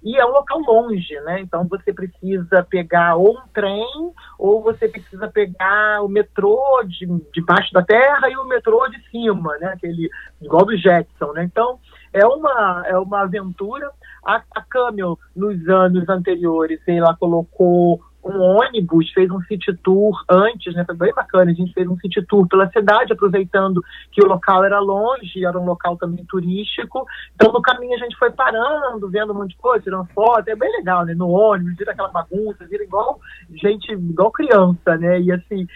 [0.07, 1.41] E é um local longe, né?
[1.41, 7.43] Então você precisa pegar ou um trem, ou você precisa pegar o metrô de, de
[7.43, 9.73] baixo da terra e o metrô de cima, né?
[9.75, 10.09] Aquele,
[10.41, 11.43] igual do Jetson, né?
[11.43, 11.81] Então
[12.13, 13.91] é uma, é uma aventura.
[14.25, 20.75] A, a Camel, nos anos anteriores, ela colocou um ônibus fez um city tour antes,
[20.75, 20.85] né?
[20.85, 21.51] Foi bem bacana.
[21.51, 25.59] A gente fez um city tour pela cidade, aproveitando que o local era longe, era
[25.59, 27.07] um local também turístico.
[27.35, 30.49] Então, no caminho, a gente foi parando, vendo um monte de coisa, tirando foto.
[30.49, 31.15] É bem legal, né?
[31.15, 33.21] No ônibus, vira aquela bagunça, vira igual
[33.55, 35.21] gente, igual criança, né?
[35.21, 35.67] E assim,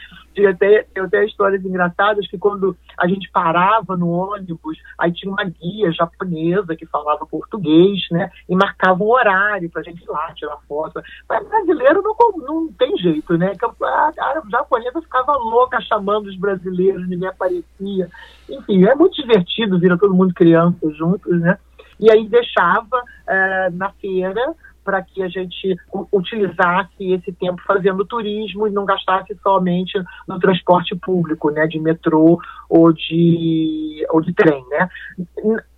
[0.40, 5.30] tinha até, tinha até histórias engraçadas que quando a gente parava no ônibus, aí tinha
[5.30, 8.30] uma guia japonesa que falava português, né?
[8.48, 11.02] E marcava um horário pra gente ir lá tirar foto.
[11.28, 13.52] Mas brasileiro não, não tem jeito, né?
[13.82, 18.08] A, a japonesa ficava louca chamando os brasileiros, ninguém aparecia.
[18.48, 21.58] Enfim, é muito divertido, vira todo mundo criança juntos, né?
[21.98, 24.54] E aí deixava é, na feira
[24.84, 25.76] para que a gente
[26.12, 32.40] utilizasse esse tempo fazendo turismo e não gastasse somente no transporte público, né, de metrô
[32.68, 34.88] ou de, ou de trem, né.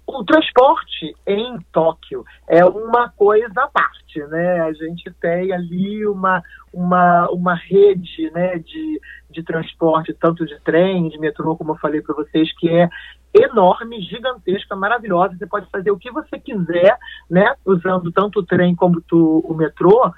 [0.07, 4.61] O transporte em Tóquio é uma coisa à parte, né?
[4.61, 6.43] A gente tem ali uma,
[6.73, 9.01] uma, uma rede né, de,
[9.31, 12.91] de transporte, tanto de trem, de metrô, como eu falei para vocês, que é
[13.35, 15.37] enorme, gigantesca, maravilhosa.
[15.37, 16.99] Você pode fazer o que você quiser,
[17.31, 20.13] né, usando tanto o trem como o metrô,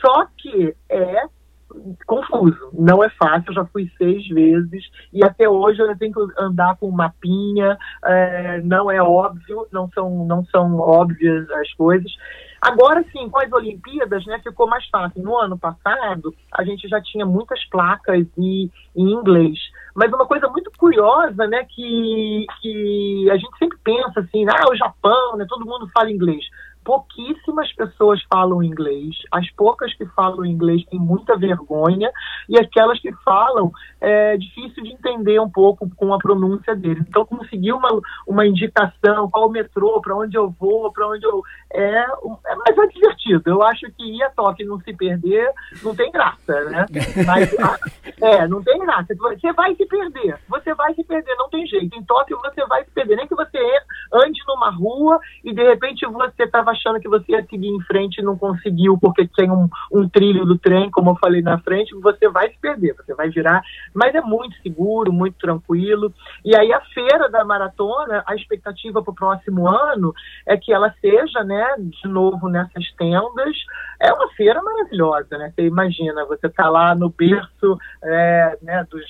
[0.00, 1.24] só que é
[2.06, 6.76] confuso, não é fácil, já fui seis vezes e até hoje eu tenho que andar
[6.76, 12.10] com mapinha, é, não é óbvio, não são, não são óbvias as coisas.
[12.60, 15.22] Agora sim, com as Olimpíadas, né, ficou mais fácil.
[15.22, 19.58] No ano passado, a gente já tinha muitas placas e, em inglês.
[20.00, 24.74] Mas uma coisa muito curiosa, né, que, que a gente sempre pensa assim, ah, o
[24.74, 26.42] Japão, né, todo mundo fala inglês
[26.84, 32.10] pouquíssimas pessoas falam inglês, as poucas que falam inglês têm muita vergonha,
[32.48, 33.70] e aquelas que falam
[34.00, 37.04] é difícil de entender um pouco com a pronúncia deles.
[37.08, 37.88] Então, conseguir uma,
[38.26, 41.42] uma indicação, qual o metrô, para onde eu vou, para onde eu.
[41.72, 43.42] É, é mais é divertido.
[43.46, 45.52] Eu acho que ir a Tóquio não se perder
[45.82, 46.86] não tem graça, né?
[47.26, 47.54] Mas,
[48.20, 49.14] é, não tem graça.
[49.14, 51.96] Você vai se perder, você vai se perder, não tem jeito.
[51.96, 53.58] Em Tóquio você vai se perder, nem que você
[54.12, 58.18] ande numa rua e de repente você estava achando que você ia seguir em frente
[58.18, 61.94] e não conseguiu porque tem um, um trilho do trem, como eu falei na frente,
[62.00, 63.62] você vai se perder, você vai virar.
[63.94, 66.12] Mas é muito seguro, muito tranquilo.
[66.44, 70.12] E aí a feira da maratona, a expectativa para o próximo ano
[70.46, 73.56] é que ela seja, né, de novo nessas tendas.
[74.00, 75.52] É uma feira maravilhosa, né?
[75.54, 79.04] Você imagina, você está lá no berço é, né, dos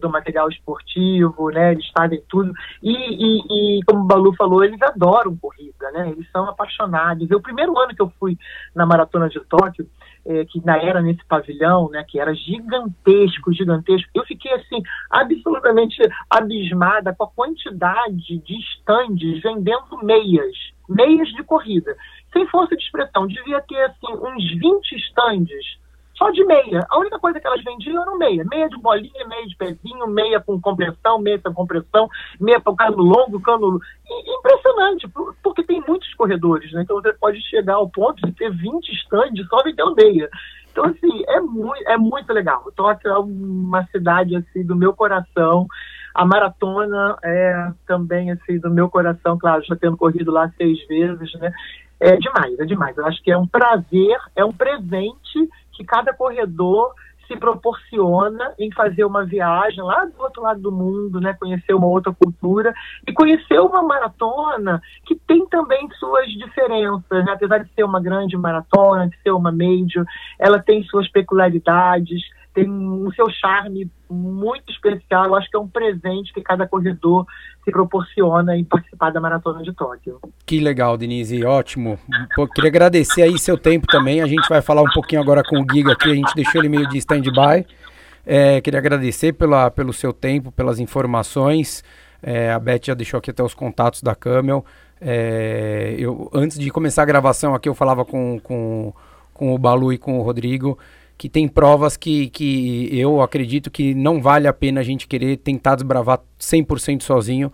[0.00, 1.72] do material esportivo, né?
[1.72, 2.52] Eles fazem tudo.
[2.82, 6.10] E, e, e, como o Balu falou, eles adoram corrida, né?
[6.10, 7.30] Eles são apaixonados.
[7.30, 8.38] Eu, o primeiro ano que eu fui
[8.74, 9.88] na Maratona de Tóquio,
[10.26, 12.04] é, que na era nesse pavilhão, né?
[12.06, 14.08] Que era gigantesco, gigantesco.
[14.14, 15.96] Eu fiquei, assim, absolutamente
[16.30, 20.54] abismada com a quantidade de estandes vendendo meias.
[20.88, 21.96] Meias de corrida.
[22.32, 23.26] Sem força de expressão.
[23.26, 25.83] Devia ter, assim, uns 20 estandes
[26.16, 26.86] só de meia.
[26.88, 28.44] A única coisa que elas vendiam era meia.
[28.44, 32.08] Meia de bolinha, meia de pezinho, meia com compressão, meia sem compressão,
[32.40, 33.80] meia o cano longo, cano...
[34.38, 35.08] Impressionante,
[35.42, 36.82] porque tem muitos corredores, né?
[36.82, 40.28] Então você pode chegar ao ponto de ter 20 stands só vendendo meia.
[40.74, 42.64] Então, assim, é muito, é muito legal.
[42.74, 45.68] Tóquio é uma cidade, assim, do meu coração.
[46.12, 49.38] A maratona é também, assim, do meu coração.
[49.38, 51.52] Claro, já tendo corrido lá seis vezes, né?
[52.00, 52.96] É demais, é demais.
[52.96, 56.92] Eu acho que é um prazer, é um presente que cada corredor
[57.26, 61.86] se proporciona em fazer uma viagem lá do outro lado do mundo, né, conhecer uma
[61.86, 62.74] outra cultura
[63.06, 67.32] e conhecer uma maratona que tem também suas diferenças, né?
[67.32, 70.04] apesar de ser uma grande maratona, de ser uma major,
[70.38, 72.22] ela tem suas peculiaridades,
[72.54, 75.26] tem o seu charme muito especial.
[75.26, 77.26] Eu acho que é um presente que cada corredor
[77.64, 80.20] se proporciona em participar da Maratona de Tóquio.
[80.46, 81.98] Que legal, Denise, ótimo.
[82.36, 84.22] Pô, queria agradecer aí seu tempo também.
[84.22, 86.68] A gente vai falar um pouquinho agora com o Giga aqui, a gente deixou ele
[86.68, 87.66] meio de stand-by.
[88.24, 91.82] É, queria agradecer pela, pelo seu tempo, pelas informações.
[92.22, 94.64] É, a Beth já deixou aqui até os contatos da Camel.
[95.00, 98.94] É, eu, antes de começar a gravação aqui, eu falava com, com,
[99.34, 100.78] com o Balu e com o Rodrigo
[101.16, 105.36] que tem provas que, que eu acredito que não vale a pena a gente querer
[105.38, 107.52] tentar desbravar 100% sozinho,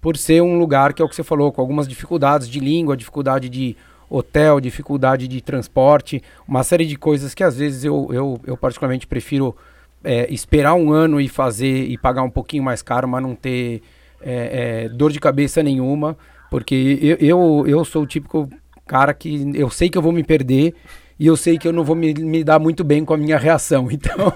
[0.00, 2.96] por ser um lugar que é o que você falou, com algumas dificuldades de língua,
[2.96, 3.76] dificuldade de
[4.08, 9.06] hotel, dificuldade de transporte, uma série de coisas que às vezes eu, eu, eu particularmente
[9.06, 9.54] prefiro
[10.02, 13.82] é, esperar um ano e fazer e pagar um pouquinho mais caro, mas não ter
[14.20, 16.16] é, é, dor de cabeça nenhuma,
[16.50, 18.48] porque eu, eu, eu sou o típico
[18.86, 20.74] cara que eu sei que eu vou me perder
[21.18, 23.36] e eu sei que eu não vou me, me dar muito bem com a minha
[23.36, 23.88] reação.
[23.98, 24.32] Então,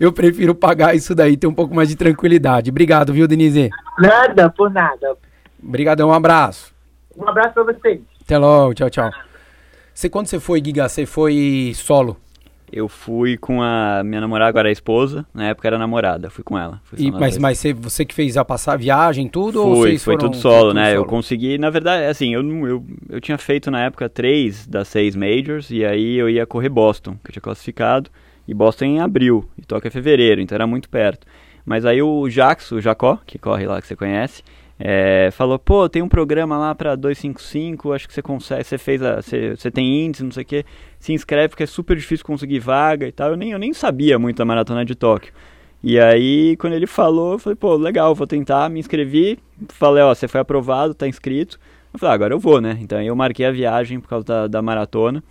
[0.00, 2.70] eu prefiro pagar isso daí, ter um pouco mais de tranquilidade.
[2.70, 3.70] Obrigado, viu, Denise?
[3.98, 5.16] Nada, por nada.
[5.62, 6.74] Obrigadão, um abraço.
[7.16, 8.00] Um abraço pra vocês.
[8.22, 9.10] Até logo, tchau, tchau.
[9.94, 12.16] Você, quando você foi, Giga, você foi solo?
[12.72, 16.58] Eu fui com a minha namorada, agora a esposa, na época era namorada, fui com
[16.58, 16.80] ela.
[16.96, 19.62] E, mas mas você, você que fez a passar viagem, tudo?
[19.62, 20.92] Fui, ou foi vocês foram, tudo solo, tudo né?
[20.92, 21.08] Eu solo?
[21.08, 25.70] consegui, na verdade, assim, eu, eu, eu tinha feito na época três das seis majors,
[25.70, 28.10] e aí eu ia correr Boston, que eu tinha classificado,
[28.46, 31.26] e Boston em abril, e toca em fevereiro, então era muito perto.
[31.64, 34.42] Mas aí o Jax, o Jacó, que corre lá, que você conhece,
[34.78, 39.02] é, falou, pô, tem um programa lá pra 255, acho que você consegue, você fez
[39.02, 40.64] a, você, você tem índice, não sei o que,
[40.98, 43.30] se inscreve porque é super difícil conseguir vaga e tal.
[43.30, 45.32] Eu nem, eu nem sabia muito da maratona de Tóquio.
[45.82, 50.14] E aí, quando ele falou, eu falei, pô, legal, vou tentar, me inscrevi, falei, ó,
[50.14, 51.58] você foi aprovado, tá inscrito.
[51.92, 52.76] Eu falei, ah, agora eu vou, né?
[52.80, 55.22] Então eu marquei a viagem por causa da, da maratona.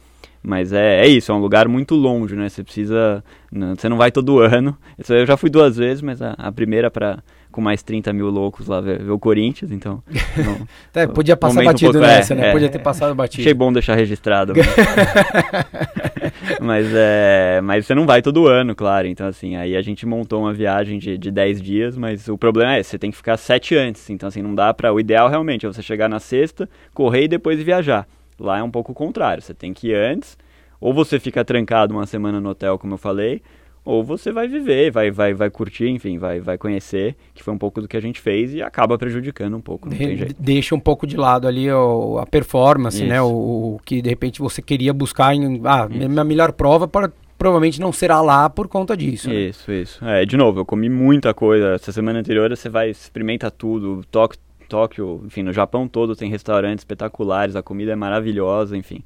[0.42, 2.48] Mas é, é isso, é um lugar muito longe, né?
[2.50, 3.24] Você precisa.
[3.52, 4.78] não- você não vai todo ano.
[5.10, 7.24] Eu já fui duas vezes, mas a, a primeira para
[7.56, 10.04] com mais 30 mil loucos lá ver, ver o Corinthians, então.
[10.44, 10.68] não-
[11.02, 12.48] É, podia passar um batido pouco- nessa, é, né?
[12.50, 12.52] é.
[12.52, 13.42] podia ter passado batido.
[13.44, 14.52] Achei bom deixar registrado.
[14.54, 14.66] mas-
[16.60, 17.62] mas é.
[17.64, 19.08] Mas você não vai todo ano, claro.
[19.08, 22.76] Então, assim, aí a gente montou uma viagem de, de 10 dias, mas o problema
[22.76, 24.10] é, você tem que ficar 7 antes.
[24.10, 24.94] Então, assim, não dá pra.
[24.94, 28.06] O ideal realmente é você chegar na sexta, correr e depois viajar.
[28.40, 29.42] Lá é um pouco o contrário.
[29.42, 30.38] Você tem que ir antes,
[30.80, 33.42] ou você fica trancado uma semana no hotel, como eu falei.
[33.86, 37.58] Ou você vai viver, vai, vai, vai curtir, enfim, vai, vai conhecer, que foi um
[37.58, 40.36] pouco do que a gente fez e acaba prejudicando um pouco, não tem De- jeito.
[40.40, 43.06] deixa um pouco de lado ali a performance, Isso.
[43.08, 43.22] né?
[43.22, 43.28] O,
[43.76, 45.62] o que de repente você queria buscar em.
[45.64, 49.30] Ah, minha melhor prova para, provavelmente não será lá por conta disso.
[49.30, 49.36] né?
[49.36, 50.04] Isso, isso.
[50.04, 51.76] É, de novo, eu comi muita coisa.
[51.76, 54.04] Essa semana anterior você vai, experimenta tudo.
[54.10, 59.04] Tóquio, Tóquio, enfim, no Japão todo tem restaurantes espetaculares, a comida é maravilhosa, enfim.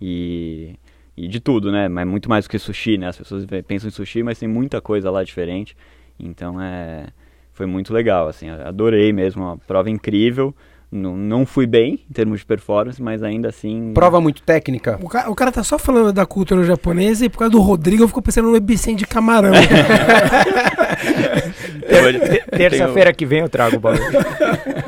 [0.00, 0.70] E,
[1.16, 1.88] e de tudo, né?
[1.88, 3.08] Mas muito mais do que sushi, né?
[3.08, 5.76] As pessoas pensam em sushi, mas tem muita coisa lá diferente.
[6.18, 7.08] Então é.
[7.54, 10.56] Foi muito legal, assim, adorei mesmo, uma prova incrível.
[10.94, 13.92] Não, não fui bem em termos de performance, mas ainda assim.
[13.94, 14.98] Prova muito técnica.
[15.02, 18.02] O cara, o cara tá só falando da cultura japonesa e por causa do Rodrigo
[18.02, 19.52] eu fico pensando no Ebicem de camarão.
[22.50, 24.02] Terça-feira que vem eu trago o bagulho.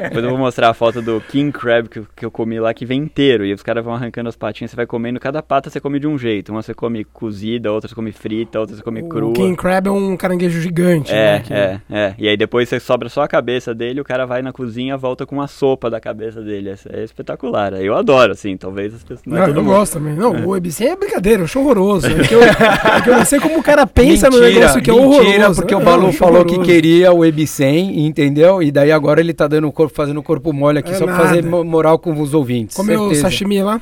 [0.05, 2.75] Depois eu vou mostrar a foto do King Crab que, eu- que eu comi lá,
[2.75, 3.45] que vem inteiro.
[3.45, 5.19] E os caras vão arrancando as patinhas, você vai comendo.
[5.19, 6.53] Cada pata você come de um jeito.
[6.53, 9.31] Uma você come cozida, outra você come frita, outra você come crua.
[9.31, 11.11] o King Crab é um caranguejo gigante.
[11.13, 12.15] É, né, que- é, é.
[12.19, 15.25] E aí depois você sobra só a cabeça dele, o cara vai na cozinha, volta
[15.27, 16.71] com uma sopa da cabeça dele.
[16.71, 17.73] É, é espetacular.
[17.75, 19.23] Eu adoro, assim, talvez as pessoas.
[19.27, 19.75] Não, é Não, todo eu mundo.
[19.75, 20.15] gosto também.
[20.15, 22.07] Não, o Ebicem é brincadeira, eu acho horroroso.
[22.09, 24.91] É que eu, é que eu não sei como o cara pensa no negócio que
[24.91, 25.23] é horroroso.
[25.25, 28.63] mentira, porque o Balu falou que queria o Ebicem, entendeu?
[28.63, 31.05] E daí agora ele tá dando o corpo, fazendo o corpo mole aqui É só
[31.05, 31.29] pra nada.
[31.29, 32.77] fazer mo- moral com os ouvintes.
[32.77, 33.23] Comeu certeza.
[33.23, 33.81] sashimi lá?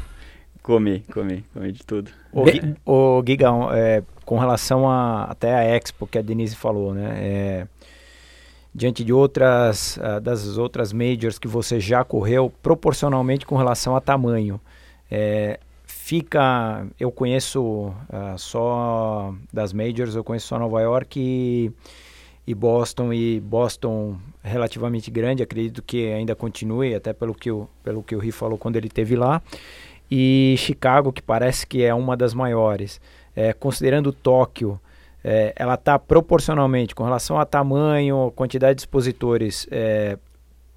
[0.63, 2.11] Comi, comi, comi de tudo.
[2.33, 6.95] O, Gui- o Gigão, é, com relação a, até a Expo que a Denise falou,
[6.95, 7.15] né?
[7.19, 7.67] é,
[8.75, 14.01] diante de outras ah, das outras majors que você já correu, proporcionalmente com relação a
[14.01, 14.61] tamanho,
[15.11, 21.71] é, fica, eu conheço ah, só das majors, eu conheço só Nova York e,
[22.47, 28.03] e Boston e Boston relativamente grande, acredito que ainda continue, até pelo que o pelo
[28.03, 29.43] que o Ri falou quando ele teve lá
[30.15, 33.01] e Chicago, que parece que é uma das maiores.
[33.35, 34.79] É, considerando Tóquio,
[35.25, 40.19] é, ela está proporcionalmente, com relação a tamanho, quantidade de expositores, é,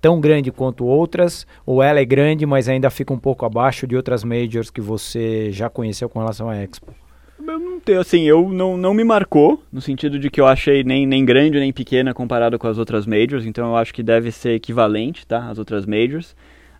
[0.01, 3.95] tão grande quanto outras, ou ela é grande, mas ainda fica um pouco abaixo de
[3.95, 6.93] outras majors que você já conheceu com relação à Expo?
[7.39, 10.83] Eu não tenho, assim, eu não, não me marcou, no sentido de que eu achei
[10.83, 14.31] nem, nem grande nem pequena comparado com as outras majors, então eu acho que deve
[14.31, 16.35] ser equivalente, tá, às outras majors.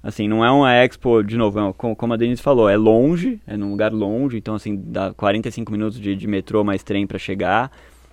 [0.06, 3.58] Assim, não é uma expo, de novo, é como a Denise falou, é longe, é
[3.58, 7.72] num lugar longe, então assim, dá 45 minutos de, de metrô mais trem para chegar,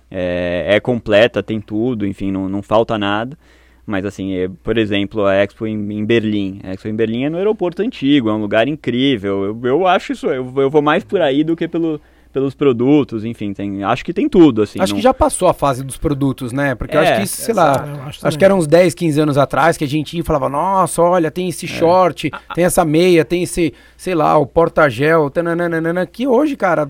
[0.09, 3.37] é, é completa, tem tudo, enfim, não, não falta nada.
[3.85, 6.61] Mas assim, é, por exemplo, a Expo em, em Berlim.
[6.63, 9.43] A Expo em Berlim é no aeroporto antigo, é um lugar incrível.
[9.43, 12.01] Eu, eu acho isso, eu, eu vou mais por aí do que pelo,
[12.33, 14.79] pelos produtos, enfim, tem, acho que tem tudo, assim.
[14.81, 16.73] Acho não- que já passou a fase dos produtos, né?
[16.75, 18.93] Porque eu É, acho que, isso, sei lá, Eu acho acho que eram uns 10,
[18.95, 21.49] 15 anos atrás que a gente ia e falava, nossa, olha, tem É.
[21.49, 25.31] esse short, tem essa meia, tem esse, sei lá, o porta-gel,
[26.11, 26.89] que hoje, cara,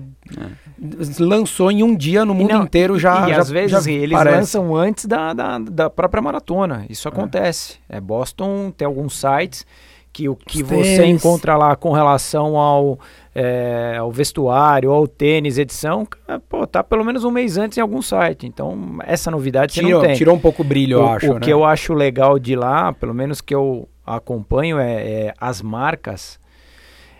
[1.18, 3.26] lançou em um dia no mundo não, inteiro já.
[3.28, 4.36] e já, às vezes já eles parece.
[4.36, 6.84] lançam antes da, da, da própria maratona.
[6.88, 7.76] Isso acontece.
[7.88, 9.66] É Boston tem alguns sites
[10.12, 11.24] que o que Os você tênis.
[11.24, 12.98] encontra lá com relação ao,
[13.34, 17.80] é, ao vestuário, ao tênis, edição, cara, pô, tá pelo menos um mês antes em
[17.80, 18.46] algum site.
[18.46, 20.14] Então essa novidade você Tirou, não tem.
[20.14, 21.30] tirou um pouco o brilho, eu o, acho.
[21.30, 21.40] o né?
[21.40, 26.38] que eu acho legal de lá, pelo menos que eu acompanho, é, é as marcas.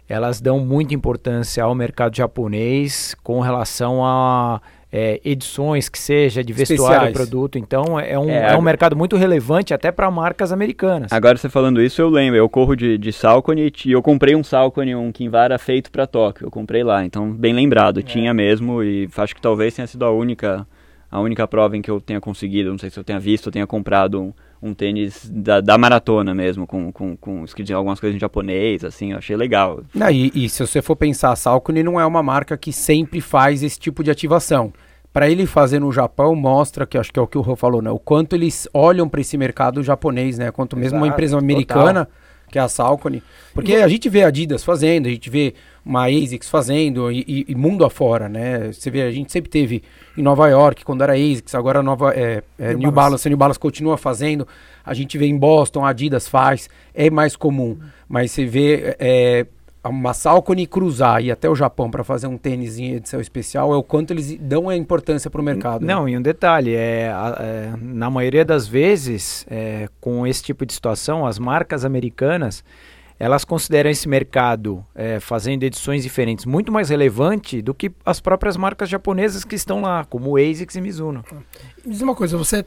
[0.07, 4.61] Elas dão muita importância ao mercado japonês com relação a
[4.97, 7.59] é, edições que seja de vestuário, produto.
[7.59, 11.13] Então é um, É, é, um agora- mercado muito relevante até para marcas americanas.
[11.13, 12.39] Agora você falando isso, eu lembro.
[12.39, 16.47] Eu corro de, de Salcone e eu comprei um Salcone, um Kinvara feito para Tóquio.
[16.47, 18.05] Eu comprei lá, então bem lembrado.
[18.05, 20.65] Tinha mesmo e acho que talvez tenha sido a única
[21.11, 22.71] a única prova em que eu tenha conseguido.
[22.71, 24.33] Não sei se eu tenha visto ou tenha comprado um,
[24.63, 29.11] um tênis da, da maratona mesmo, com, com, com escrito algumas coisas em japonês, assim.
[29.13, 29.81] Eu achei legal.
[29.93, 33.21] Não, e, e se você for pensar, a Salcone não é uma marca que sempre
[33.21, 34.73] faz esse tipo de ativação.
[35.15, 37.81] Para ele fazer no Japão, mostra que acho que é o que o Rô falou,
[37.81, 37.89] né?
[37.91, 40.51] O quanto eles olham para esse mercado japonês, né?
[40.51, 41.45] Quanto mesmo uma Exato, empresa total.
[41.45, 42.09] americana,
[42.51, 43.23] que é a Salcone.
[43.55, 45.55] Porque a gente vê Adidas fazendo, a gente vê
[45.87, 48.73] uma ASICS fazendo e, e- e mundo afora, né?
[48.73, 49.85] Você vê, a gente sempre teve
[50.19, 52.95] em Nova York, quando era ASICS, agora nova, é, é, New New Balance.
[52.95, 54.49] Balance, New Balance continua fazendo.
[54.85, 57.79] A gente vê em Boston, a Adidas faz, é mais comum.
[58.09, 59.47] Mas você vê é,
[59.89, 63.73] uma Salcone cruzar e ir até o Japão para fazer um tênis em edição especial,
[63.73, 65.85] é o quanto eles dão a importância para o mercado.
[65.85, 65.95] né?
[65.95, 70.73] Não, e um detalhe, é, é, na maioria das vezes, é, com esse tipo de
[70.73, 72.65] situação, as marcas americanas,
[73.19, 78.57] elas consideram esse mercado, é, fazendo edições diferentes, muito mais relevante do que as próprias
[78.57, 81.25] marcas japonesas que estão lá, como ASICS e Mizuno.
[81.85, 82.65] Me Diz uma coisa, você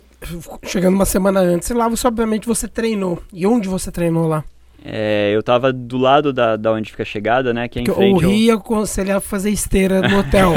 [0.64, 3.22] chegando uma semana antes, lá você obviamente você treinou.
[3.34, 4.44] E onde você treinou lá?
[4.90, 7.68] É, eu tava do lado da, da onde fica a chegada, né?
[7.68, 10.54] Que é em Porque o frente ao- Rio aconselhava fazer esteira no hotel.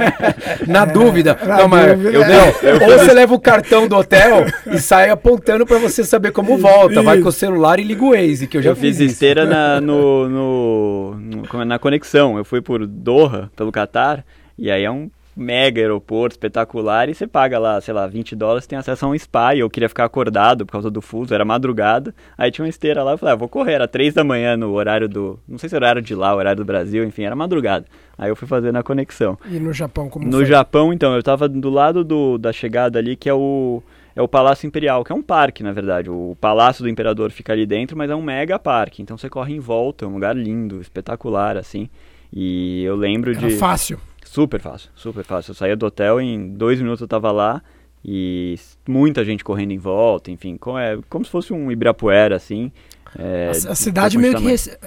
[0.66, 1.38] Na dúvida.
[1.46, 2.12] na não, mas dúvida.
[2.18, 6.32] eu- não, ou você leva o cartão do hotel e sai apontando para você saber
[6.32, 7.02] como volta.
[7.02, 9.12] Vai com o celular e liga o Waze, que eu já eu fiz isso.
[9.12, 12.36] esteira na, no, no- no- é, na conexão.
[12.36, 14.24] Eu fui por Doha, pelo Catar,
[14.58, 18.66] e aí é um mega aeroporto espetacular e você paga lá, sei lá, 20 dólares,
[18.66, 21.44] tem acesso a um spa e eu queria ficar acordado por causa do fuso, era
[21.44, 22.14] madrugada.
[22.36, 24.72] Aí tinha uma esteira lá, eu falei, ah, vou correr, era 3 da manhã no
[24.72, 27.86] horário do, não sei se era horário de lá, horário do Brasil, enfim, era madrugada.
[28.18, 29.38] Aí eu fui fazer na conexão.
[29.50, 30.44] e no Japão, como No foi?
[30.46, 33.82] Japão, então, eu tava do lado do, da chegada ali, que é o,
[34.14, 36.10] é o Palácio Imperial, que é um parque, na verdade.
[36.10, 39.00] O Palácio do Imperador fica ali dentro, mas é um mega parque.
[39.00, 41.88] Então você corre em volta, é um lugar lindo, espetacular, assim.
[42.32, 43.56] E eu lembro Era de.
[43.56, 43.98] fácil.
[44.32, 45.50] Super fácil, super fácil.
[45.50, 47.62] Eu saía do hotel em dois minutos eu tava lá
[48.02, 48.58] e
[48.88, 52.72] muita gente correndo em volta, enfim, como, é, como se fosse um Ibirapuera, assim.
[53.18, 54.42] é, A, a cidade meio que.
[54.42, 54.78] rece-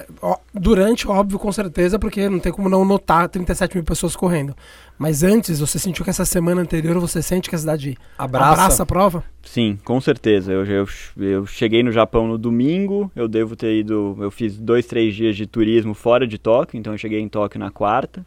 [0.52, 4.56] Durante, óbvio, com certeza, porque não tem como não notar 37 mil pessoas correndo.
[4.98, 8.52] Mas antes, você sentiu que essa semana anterior você sente que a cidade Abraça.
[8.54, 9.24] abraça a prova?
[9.44, 10.52] Sim, com certeza.
[10.52, 10.88] Eu, eu,
[11.18, 14.18] eu cheguei no Japão no domingo, eu devo ter ido.
[14.20, 17.60] Eu fiz dois, três dias de turismo fora de Tóquio, então eu cheguei em Tóquio
[17.60, 18.26] na quarta.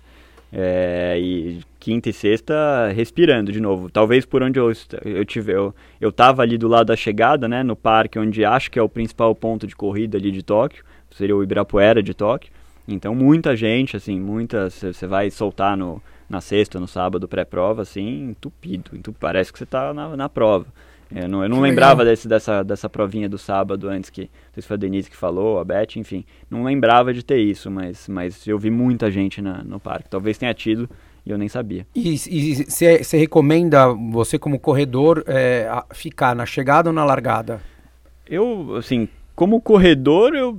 [0.52, 3.90] É, e quinta e sexta respirando de novo.
[3.90, 4.72] Talvez por onde eu,
[5.04, 5.52] eu tive.
[5.52, 7.62] Eu, eu tava ali do lado da chegada, né?
[7.62, 10.84] No parque, onde acho que é o principal ponto de corrida ali de Tóquio.
[11.10, 12.52] Seria o Ibirapuera de Tóquio.
[12.86, 14.70] Então muita gente, assim, muita.
[14.70, 19.14] Você vai soltar no, na sexta, no sábado, pré-prova, assim, entupido.
[19.18, 20.66] Parece que você tá na, na prova.
[21.14, 24.22] Eu não, eu não lembrava desse, dessa, dessa provinha do sábado antes que.
[24.22, 26.24] Não sei se foi a Denise que falou, a Beth, enfim.
[26.50, 30.10] Não lembrava de ter isso, mas, mas eu vi muita gente na, no parque.
[30.10, 30.88] Talvez tenha tido
[31.24, 31.86] e eu nem sabia.
[31.94, 37.60] E você recomenda, você como corredor, é, ficar na chegada ou na largada?
[38.26, 40.58] Eu, assim, como corredor, eu,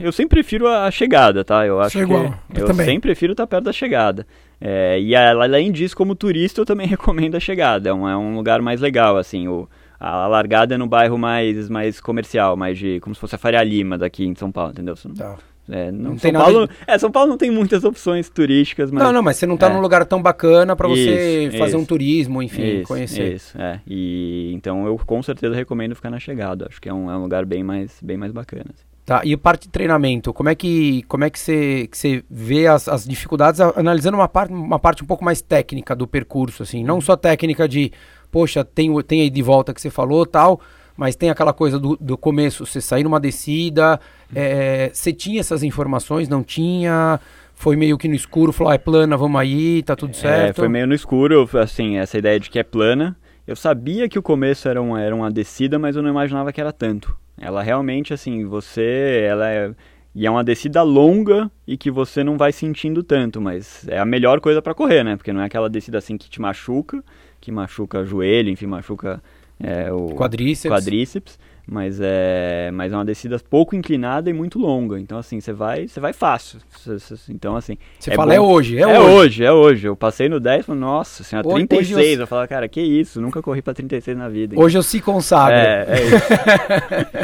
[0.00, 1.66] eu sempre prefiro a chegada, tá?
[1.66, 2.84] Eu acho igual, que eu eu também.
[2.86, 4.26] sempre prefiro estar perto da chegada.
[4.60, 7.88] É, e além disso, como turista, eu também recomendo a chegada.
[7.88, 9.46] É um, é um lugar mais legal, assim.
[9.48, 9.68] O,
[9.98, 13.00] a largada é no bairro mais, mais comercial, mais de.
[13.00, 14.94] como se fosse a Faria Lima daqui em São Paulo, entendeu?
[14.96, 15.36] Você não- Tá.
[15.70, 19.02] é, não- Não São Paulo, é, São Paulo não tem muitas opções turísticas, mas.
[19.02, 19.72] Não, não, mas você não tá é.
[19.72, 21.88] num lugar tão bacana para você Isso, fazer um isso.
[21.88, 23.34] turismo, enfim, isso, conhecer.
[23.34, 23.80] Isso, é.
[23.86, 26.66] E então eu com certeza recomendo ficar na chegada.
[26.68, 28.66] Acho que é um, é um lugar bem mais, bem mais bacana.
[28.72, 28.84] assim.
[29.04, 32.24] Tá, e a parte de treinamento, como é que como é que você que você
[32.28, 36.64] vê as, as dificuldades analisando uma parte uma parte um pouco mais técnica do percurso
[36.64, 37.92] assim, não só técnica de,
[38.30, 40.60] poxa, tem tem aí de volta que você falou, tal,
[40.96, 44.00] mas tem aquela coisa do, do começo, você sair numa descida,
[44.34, 47.20] é, você tinha essas informações, não tinha,
[47.54, 50.56] foi meio que no escuro, falou, ah, é plana, vamos aí, tá tudo É, certo.
[50.56, 53.16] foi meio no escuro, assim, essa ideia de que é plana.
[53.46, 56.60] Eu sabia que o começo era, um, era uma descida, mas eu não imaginava que
[56.60, 57.16] era tanto.
[57.38, 59.70] Ela realmente, assim, você, ela é...
[60.18, 64.04] E é uma descida longa e que você não vai sentindo tanto, mas é a
[64.06, 65.14] melhor coisa pra correr, né?
[65.14, 67.04] Porque não é aquela descida assim que te machuca,
[67.46, 69.22] que machuca joelho, enfim, machuca
[69.62, 70.68] é, o Quadríceps.
[70.70, 71.38] quadríceps,
[71.68, 74.98] mas é, mas é uma descida pouco inclinada e muito longa.
[75.00, 76.58] Então assim, você vai, você vai fácil.
[76.78, 79.10] Cê- cê- Então assim, Você é fala, é bom- hoje, é, é hoje.
[79.10, 79.86] hoje, é hoje.
[79.88, 81.96] Eu passei no 10, falei, nossa senhora, Hoje- 36.
[81.98, 84.54] hoje eu- eu falava, cara, que isso, nunca corri pra 36 na vida.
[84.58, 85.54] Hoje eu se consagro.
[85.56, 86.16] É, é isso.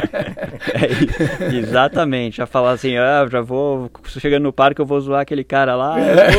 [0.74, 1.56] É isso.
[1.56, 2.36] Exatamente.
[2.36, 3.90] Já falar assim, ah, já vou.
[4.06, 5.96] Chegando no parque, eu vou zoar aquele cara lá.
[6.00, 6.30] É.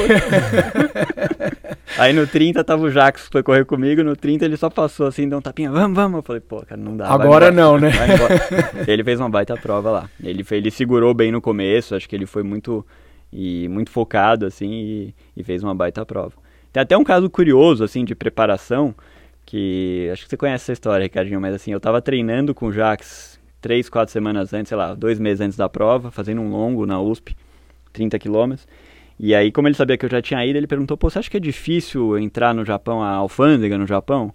[1.98, 5.08] Aí no 30 tava o Jax que foi correr comigo, no 30 ele só passou
[5.08, 6.18] assim, deu um tapinha, vamos, vamos.
[6.18, 7.06] Eu falei, pô, cara, não dá.
[7.08, 7.92] Agora embora, não, né?
[8.88, 10.10] ele fez uma baita prova lá.
[10.24, 12.86] Ele, ele segurou bem no começo, acho que ele foi muito,
[13.32, 16.34] e, muito focado, assim, e, e fez uma baita prova.
[16.72, 18.96] Tem até um caso curioso, assim, de preparação,
[19.46, 22.72] que acho que você conhece essa história, Ricardinho, mas assim, eu tava treinando com o
[22.72, 26.86] Jax três, quatro semanas antes, sei lá, dois meses antes da prova, fazendo um longo
[26.86, 27.36] na USP,
[27.94, 28.68] 30 quilômetros.
[29.20, 31.30] E aí, como ele sabia que eu já tinha ido, ele perguntou, pô, você acha
[31.30, 34.34] que é difícil entrar no Japão, a alfândega no Japão?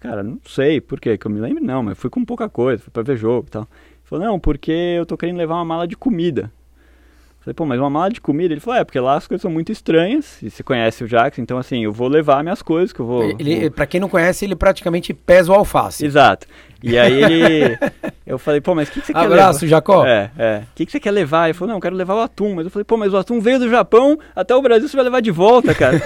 [0.00, 1.16] Cara, não sei, por quê?
[1.16, 3.50] Que eu me lembro, não, mas fui com pouca coisa, fui pra ver jogo e
[3.50, 3.62] tal.
[3.62, 6.50] Ele falou, não, porque eu tô querendo levar uma mala de comida.
[7.46, 8.52] Falei, pô, mas uma mala de comida?
[8.52, 11.38] Ele falou, é, porque lá as coisas são muito estranhas, e você conhece o Jax,
[11.38, 13.22] então assim, eu vou levar minhas coisas, que eu vou...
[13.22, 16.04] Ele, vou- pra quem não conhece, ele praticamente pesa o alface.
[16.04, 16.44] Exato.
[16.82, 17.78] E aí ele...
[18.26, 19.34] Eu falei, pô, mas o que, que você quer levar?
[19.34, 20.04] Abraço, Jacó.
[20.04, 20.62] É, é.
[20.64, 21.46] O que, que você quer levar?
[21.46, 22.56] Ele falou, não, eu quero levar o atum.
[22.56, 25.04] Mas eu falei, pô, mas o atum veio do Japão até o Brasil, você vai
[25.04, 26.02] levar de volta, cara.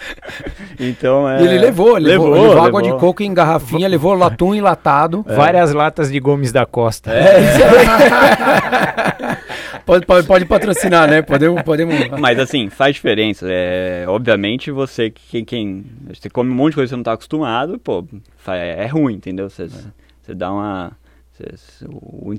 [0.80, 1.42] então, é...
[1.42, 2.96] E ele levou, ele levou, levou, levou água levou.
[2.96, 5.22] de coco em garrafinha, levou latum enlatado.
[5.28, 7.12] Várias latas de Gomes da Costa.
[7.12, 9.36] É, isso aí.
[9.84, 11.22] pode, pode, pode patrocinar, né?
[11.22, 11.94] Podemos, podemos.
[12.20, 13.46] Mas assim, faz diferença.
[13.48, 15.84] É, obviamente você, quem, quem.
[16.08, 18.06] Você come um monte de coisa que você não tá acostumado, pô,
[18.36, 19.48] fa- é ruim, entendeu?
[19.50, 20.92] Você, você dá uma.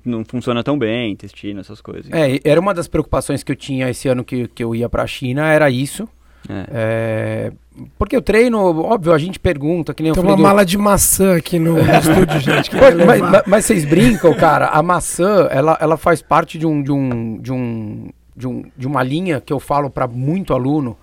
[0.06, 2.12] não funciona tão bem, intestino, essas coisas.
[2.12, 5.06] É, era uma das preocupações que eu tinha esse ano que, que eu ia pra
[5.08, 6.08] China, era isso.
[6.48, 6.66] É.
[6.72, 7.52] É,
[7.98, 10.66] porque o treino, óbvio, a gente pergunta, que nem eu Tem falei uma do- mala
[10.66, 12.72] de maçã aqui no, no estúdio, gente.
[12.74, 14.68] mas, mas- mas vocês brincam, cara.
[14.68, 18.88] A maçã, ela, ela faz parte de um, de um, de um, de um, de
[18.88, 20.98] uma linha que eu falo para muito aluno,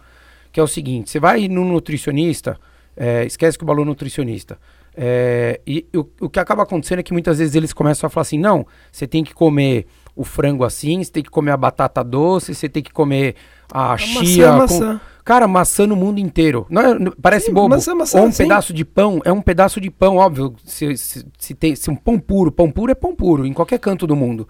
[0.51, 2.59] que é o seguinte: você vai no nutricionista,
[2.97, 4.59] é, esquece que o balão é nutricionista.
[4.95, 8.23] É, e o, o que acaba acontecendo é que muitas vezes eles começam a falar
[8.23, 12.05] assim: não, você tem que comer o frango assim, você tem que comer a batata
[12.05, 13.35] doce, você tem que comer
[13.73, 14.47] a chia.
[14.47, 15.01] é com- maçã.
[15.25, 16.67] Cara, maçã no mundo inteiro.
[16.69, 17.69] Não, é- parece Sim, bobo.
[17.69, 20.55] maçã, maçã, Ou um pedaço de pão, é um pedaço de pão, óbvio.
[20.65, 23.79] Se, se, se tem se um pão puro, pão puro é pão puro, em qualquer
[23.79, 24.49] canto do mundo.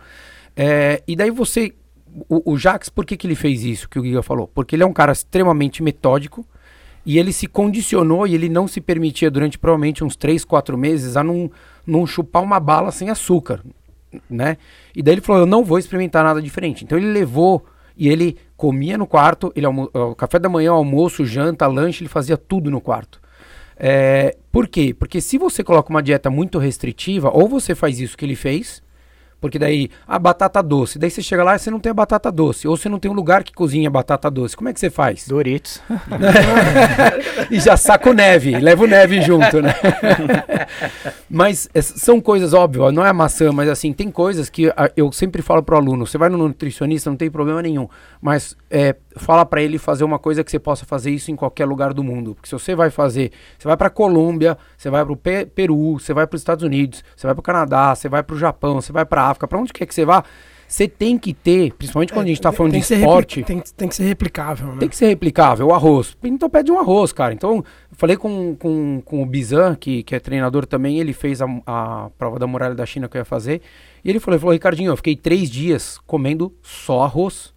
[0.56, 1.72] É, e daí você.
[2.28, 4.46] O, o Jax, por que, que ele fez isso que o Giga falou?
[4.46, 6.44] Porque ele é um cara extremamente metódico
[7.06, 11.16] e ele se condicionou e ele não se permitia durante provavelmente uns 3, 4 meses
[11.16, 11.50] a não,
[11.86, 13.62] não chupar uma bala sem açúcar,
[14.28, 14.58] né?
[14.94, 16.84] E daí ele falou, eu não vou experimentar nada diferente.
[16.84, 17.64] Então ele levou
[17.96, 19.66] e ele comia no quarto, ele
[20.16, 23.20] café da manhã, almoço, janta, lanche, ele fazia tudo no quarto.
[23.76, 24.94] É, por quê?
[24.96, 28.82] Porque se você coloca uma dieta muito restritiva, ou você faz isso que ele fez,
[29.42, 32.30] porque daí a batata doce, daí você chega lá e você não tem a batata
[32.30, 34.56] doce, ou você não tem um lugar que cozinha batata doce.
[34.56, 35.26] Como é que você faz?
[35.26, 35.82] Doritos.
[37.50, 39.74] e já saco neve, leva o neve junto, né?
[41.28, 44.88] mas é, são coisas óbvias, não é a maçã, mas assim, tem coisas que ah,
[44.96, 47.88] eu sempre falo pro aluno, você vai no nutricionista, não tem problema nenhum,
[48.20, 51.64] mas é, fala para ele fazer uma coisa que você possa fazer isso em qualquer
[51.66, 55.16] lugar do mundo, porque se você vai fazer, você vai para Colômbia, você vai pro
[55.16, 58.38] Pe- Peru, você vai para os Estados Unidos, você vai pro Canadá, você vai pro
[58.38, 60.24] Japão, você vai pra África, para onde quer que você vá,
[60.66, 63.88] você tem que ter, principalmente quando a gente tá falando tem de esporte, tem, tem
[63.88, 64.76] que ser replicável, né?
[64.80, 66.16] tem que ser replicável, o arroz.
[66.22, 67.34] Então pede um arroz, cara.
[67.34, 71.42] Então, eu falei com, com, com o Bizan, que, que é treinador também, ele fez
[71.42, 73.60] a, a prova da muralha da China que eu ia fazer.
[74.02, 77.52] E ele falou, ele falou, Ricardinho, eu fiquei três dias comendo só arroz,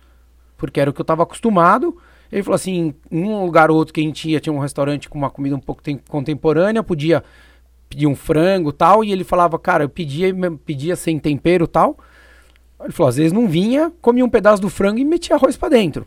[0.57, 1.97] porque era o que eu tava acostumado.
[2.31, 5.07] Ele falou assim, em um lugar ou outro que a gente ia, tinha um restaurante
[5.09, 7.23] com uma comida um pouco tem- contemporânea, podia
[7.89, 10.33] pedir um frango tal, e ele falava, cara, eu pedia,
[10.65, 11.97] pedia sem tempero tal.
[12.81, 15.69] Ele falou, às vezes não vinha, comia um pedaço do frango e metia arroz pra
[15.69, 16.05] dentro.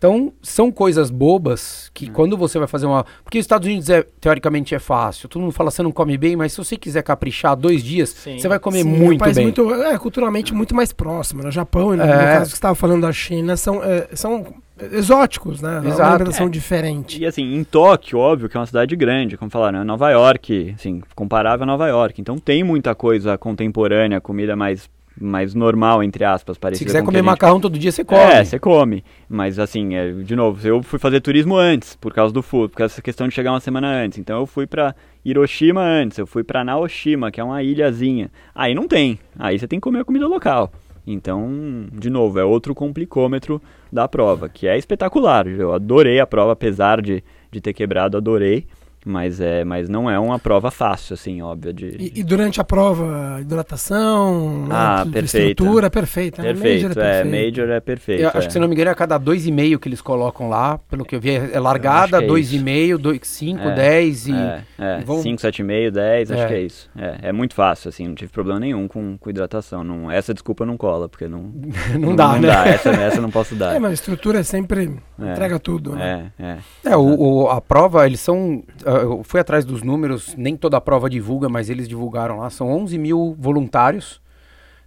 [0.00, 3.04] Então, são coisas bobas que quando você vai fazer uma.
[3.22, 5.28] Porque os Estados Unidos, é, teoricamente, é fácil.
[5.28, 8.38] Todo mundo fala, você não come bem, mas se você quiser caprichar dois dias, Sim.
[8.38, 9.44] você vai comer Sim, é um muito país bem.
[9.44, 11.42] muito- é, culturalmente muito mais próximo.
[11.42, 12.06] No Japão, e no, É.
[12.06, 14.46] no caso que você estava falando da China, são, é, são
[14.90, 15.82] exóticos, né?
[15.84, 16.00] É Exato.
[16.02, 17.20] uma alimentação diferente.
[17.20, 20.74] E assim, em Tóquio, óbvio que é uma cidade grande, como falaram, é Nova York,
[20.78, 22.18] assim, comparável a Nova York.
[22.20, 24.88] Então tem muita coisa contemporânea, comida mais,
[25.20, 28.20] mais normal, entre aspas, Se parecida quiser comer gente macarrão todo dia, você come.
[28.20, 29.04] É, você come.
[29.28, 32.78] Mas assim, é, de novo, eu fui fazer turismo antes, por causa do food, por
[32.78, 34.18] causa dessa questão de chegar uma semana antes.
[34.18, 34.94] Então eu fui pra
[35.24, 38.30] Hiroshima antes, eu fui pra Naoshima, que é uma ilhazinha.
[38.54, 39.18] Aí não tem.
[39.38, 40.72] Aí você tem que comer a comida local.
[41.06, 43.60] Então, de novo, é outro complicômetro
[43.92, 45.46] da prova, que é espetacular.
[45.46, 48.66] Eu adorei a prova, apesar de, de ter quebrado, adorei.
[49.04, 51.72] Mas, é, mas não é uma prova fácil, assim, óbvio.
[51.72, 51.86] De...
[51.98, 55.50] E, e durante a prova, hidratação, ah, né, perfeita.
[55.50, 56.42] estrutura perfeita.
[56.42, 56.74] Perfeito, né?
[56.74, 57.46] Major é, perfeito.
[57.46, 58.22] Major é perfeito.
[58.22, 58.46] Eu, acho é.
[58.46, 61.16] que, se não me engano, é a cada 2,5 que eles colocam lá, pelo que
[61.16, 64.32] eu vi, é largada, 2,5, 5, 10 e...
[64.32, 65.00] É, é.
[65.00, 65.22] vão...
[65.22, 66.90] 5, 7,5, 10, acho que é isso.
[66.96, 69.82] É, é muito fácil, assim, não tive problema nenhum com, com hidratação.
[69.82, 71.50] Não, essa desculpa não cola, porque não...
[71.94, 72.48] não, não, dá, não né?
[72.48, 72.68] Dá.
[72.68, 73.74] Essa, essa não posso dar.
[73.74, 76.32] É, mas a estrutura sempre entrega tudo, né?
[76.38, 76.58] É, é.
[76.92, 78.62] É, o, o, a prova, eles são...
[78.90, 82.68] Eu fui atrás dos números, nem toda a prova divulga, mas eles divulgaram lá, são
[82.70, 84.20] 11 mil voluntários,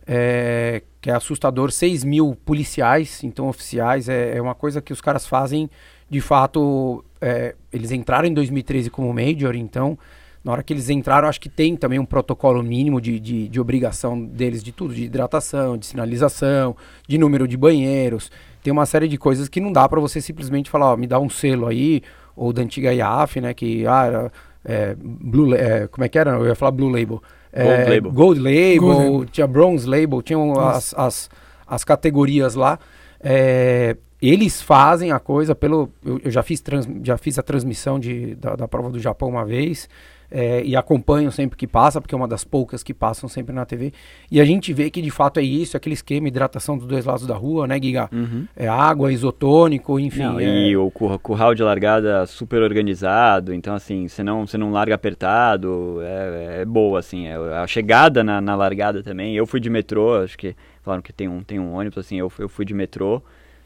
[0.05, 4.99] é, que é assustador, 6 mil policiais, então oficiais, é, é uma coisa que os
[4.99, 5.69] caras fazem,
[6.09, 9.97] de fato, é, eles entraram em 2013 como Major, então,
[10.43, 13.59] na hora que eles entraram, acho que tem também um protocolo mínimo de, de, de
[13.61, 16.75] obrigação deles de tudo, de hidratação, de sinalização,
[17.07, 18.29] de número de banheiros,
[18.63, 21.19] tem uma série de coisas que não dá para você simplesmente falar, ó, me dá
[21.19, 22.01] um selo aí,
[22.35, 24.31] ou da antiga IAF, né, que, ah, era,
[24.65, 26.31] é, Blue, é, como é que era?
[26.31, 27.21] Eu ia falar Blue Label.
[27.51, 28.11] É, Gold Label.
[28.11, 29.31] Gold Label, Gold.
[29.31, 31.29] tinha Bronze Label, tinham as, as,
[31.67, 32.79] as, categorias lá.
[33.19, 35.89] É, eles fazem a coisa pelo.
[36.03, 39.29] Eu, eu, já, fiz trans, já fiz a transmissão de, da, da prova do Japão
[39.29, 39.87] uma vez.
[40.35, 43.65] É, e acompanho sempre que passa, porque é uma das poucas que passam sempre na
[43.65, 43.93] TV.
[44.31, 47.27] E a gente vê que de fato é isso, aquele esquema, hidratação dos dois lados
[47.27, 48.09] da rua, né, Giga?
[48.11, 48.47] Uhum.
[48.55, 50.23] É água, isotônico, enfim.
[50.23, 50.43] Não, é...
[50.43, 55.99] E o curral de largada super organizado, então assim, você não, você não larga apertado,
[56.01, 57.27] é, é boa, assim.
[57.27, 61.13] É, a chegada na, na largada também, eu fui de metrô, acho que falaram que
[61.13, 63.21] tem um, tem um ônibus, assim, eu, eu fui de metrô.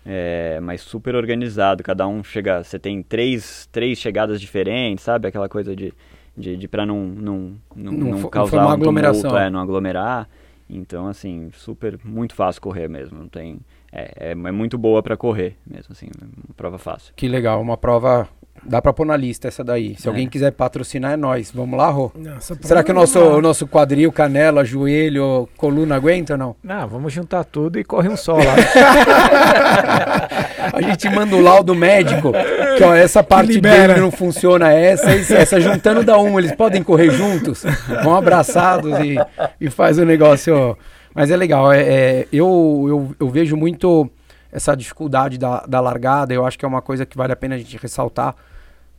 [0.05, 5.27] É, mas super organizado, cada um chega, você tem três, três chegadas diferentes, sabe?
[5.27, 5.93] Aquela coisa de,
[6.37, 9.21] de, de para não, não, não, Não não causar formar um aglomeração.
[9.23, 10.29] tumulto, é, não aglomerar.
[10.69, 13.17] Então, assim, super, muito fácil correr mesmo.
[13.17, 13.59] Não tem,
[13.91, 17.13] é, é, é muito boa para correr mesmo, assim, uma prova fácil.
[17.15, 18.27] Que legal, uma prova.
[18.63, 19.95] Dá pra pôr na lista essa daí.
[19.97, 20.09] Se É.
[20.09, 21.51] alguém quiser patrocinar, é nós.
[21.53, 22.11] Vamos lá, Rô?
[22.15, 26.55] Nossa, Será que o nosso, o nosso quadril, canela, joelho, coluna aguenta ou não?
[26.63, 28.43] Não, vamos juntar tudo e corre um só lá.
[30.73, 32.31] A gente manda o laudo médico,
[32.77, 36.83] que ó, essa parte dele não funciona, essa, essa, essa juntando dá um, eles podem
[36.83, 37.63] correr juntos,
[38.03, 39.15] vão abraçados e,
[39.61, 40.55] e faz o negócio.
[40.55, 40.75] ó.
[41.15, 44.09] Mas é legal, é, é, eu, eu, eu vejo muito
[44.51, 47.55] essa dificuldade da, da largada, eu acho que é uma coisa que vale a pena
[47.55, 48.35] a gente ressaltar,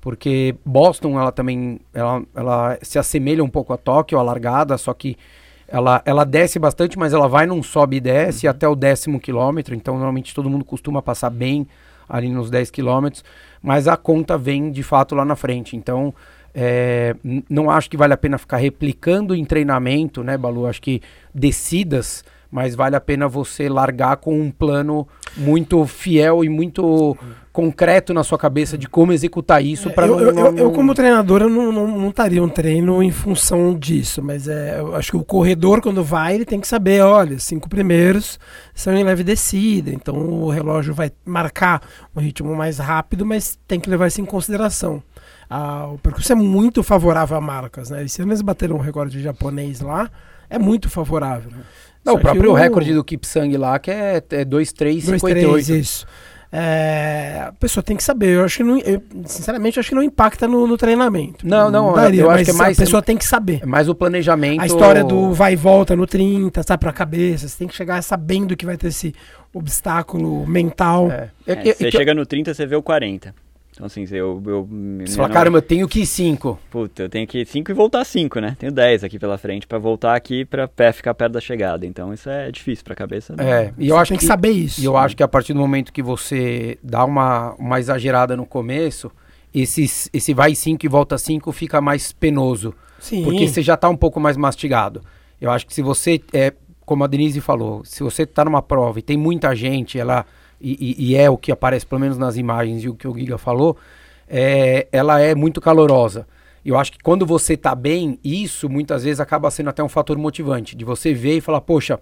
[0.00, 4.94] porque Boston, ela também, ela, ela se assemelha um pouco a Tóquio, a largada, só
[4.94, 5.16] que
[5.66, 9.74] ela, ela desce bastante, mas ela vai num sobe e desce até o décimo quilômetro,
[9.74, 11.66] então normalmente todo mundo costuma passar bem
[12.08, 13.22] ali nos 10 quilômetros,
[13.62, 16.14] mas a conta vem de fato lá na frente, então
[16.54, 17.14] é,
[17.48, 20.66] não acho que vale a pena ficar replicando em treinamento, né, Balu?
[20.66, 21.00] Acho que
[21.34, 27.16] descidas, mas vale a pena você largar com um plano muito fiel e muito
[27.52, 30.94] concreto na sua cabeça de como executar isso para eu, não, eu, não- eu, como
[30.94, 35.16] treinador, eu não, não, estaria um treino em função disso, mas é, eu acho que
[35.16, 38.38] o corredor, quando vai, ele tem que saber, olha, cinco primeiros
[38.74, 41.82] são em leve descida, então o relógio vai marcar
[42.14, 45.02] um ritmo mais rápido, mas tem que levar isso em consideração.
[45.50, 48.04] Ah, o percurso é muito favorável a marcas, né?
[48.04, 50.08] Esse ano eles bateram um recorde japonês lá,
[50.48, 51.50] é muito favorável.
[52.04, 55.46] Não, Só o próprio que o- recorde do Kipsang lá, que é, é 2,358.
[55.48, 56.06] 2, isso.
[56.50, 58.28] É, a pessoa tem que saber.
[58.36, 61.46] Eu acho que não, eu, sinceramente, eu acho que não impacta no, no treinamento.
[61.46, 63.60] Não, não, daria, eu acho que é mais- a pessoa tem que saber.
[63.62, 64.60] É mais o planejamento.
[64.62, 67.46] A história do vai e volta no 30, sabe, pra cabeça.
[67.46, 69.14] Você tem que chegar sabendo que vai ter esse
[69.52, 71.10] obstáculo mental.
[71.10, 71.28] É.
[71.46, 73.34] É, É que- você é que- chega no 30, você vê o 40.
[73.78, 74.42] Então, assim, eu...
[74.44, 74.68] eu
[75.06, 76.58] Você fala, caramba, eu tenho que ir 5.
[76.68, 78.56] Puta, eu tenho que ir 5 e voltar 5, né?
[78.58, 81.86] Tenho 10 aqui pela frente pra voltar aqui pra pé ficar perto da chegada.
[81.86, 83.36] Então isso é difícil pra cabeça.
[83.36, 83.48] né?
[83.48, 84.80] É, e eu Você acho tem que, que, saber isso.
[84.80, 88.44] e eu acho que a partir do momento que você dá uma, uma exagerada no
[88.44, 89.12] começo,
[89.54, 92.74] esse, esse vai 5 e volta 5 fica mais penoso.
[92.98, 93.22] Sim.
[93.22, 95.02] Porque você já tá um pouco mais mastigado.
[95.40, 96.52] Eu acho que se você, é,
[96.84, 100.26] como a Denise falou, se você tá numa prova e tem muita gente, ela
[100.60, 103.14] e, e- e é o que aparece pelo menos nas imagens e o que o
[103.14, 103.76] Giga falou,
[104.28, 106.26] é, ela é muito calorosa.
[106.64, 110.18] Eu acho que quando você tá bem, isso muitas vezes acaba sendo até um fator
[110.18, 111.98] motivante, de você ver e falar, poxa,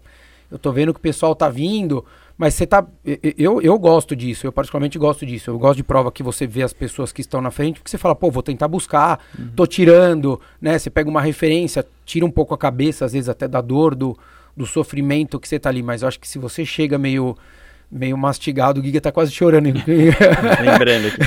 [0.51, 2.05] eu tô vendo que o pessoal tá vindo,
[2.39, 2.85] mas você tá.
[3.37, 5.51] Eu, eu gosto disso, eu particularmente gosto disso.
[5.51, 7.99] Eu gosto de prova que você vê as pessoas que estão na frente, porque você
[7.99, 9.21] fala, pô, vou tentar buscar,
[9.57, 10.79] tô tirando, né?
[10.79, 14.17] Você pega uma referência, tira um pouco a cabeça, às vezes até da dor, do,
[14.57, 15.83] do sofrimento que você tá ali.
[15.83, 17.37] Mas eu acho que se você chega meio.
[17.91, 21.18] Meio mastigado, o Giga tá quase chorando, Lembrando aqui.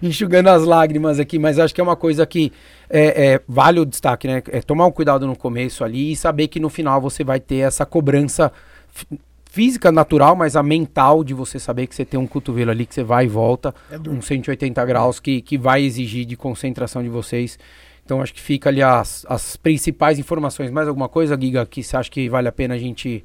[0.06, 2.52] enxugando as lágrimas aqui, mas acho que é uma coisa que
[2.90, 4.42] é, é, vale o destaque, né?
[4.48, 7.56] É tomar um cuidado no começo ali e saber que no final você vai ter
[7.56, 8.52] essa cobrança
[9.50, 12.94] física natural, mas a mental de você saber que você tem um cotovelo ali que
[12.94, 17.08] você vai e volta, É uns 180 graus, que, que vai exigir de concentração de
[17.08, 17.58] vocês.
[18.04, 20.70] Então acho que fica ali as, as principais informações.
[20.70, 23.24] Mais alguma coisa, Giga, que você acha que vale a pena a gente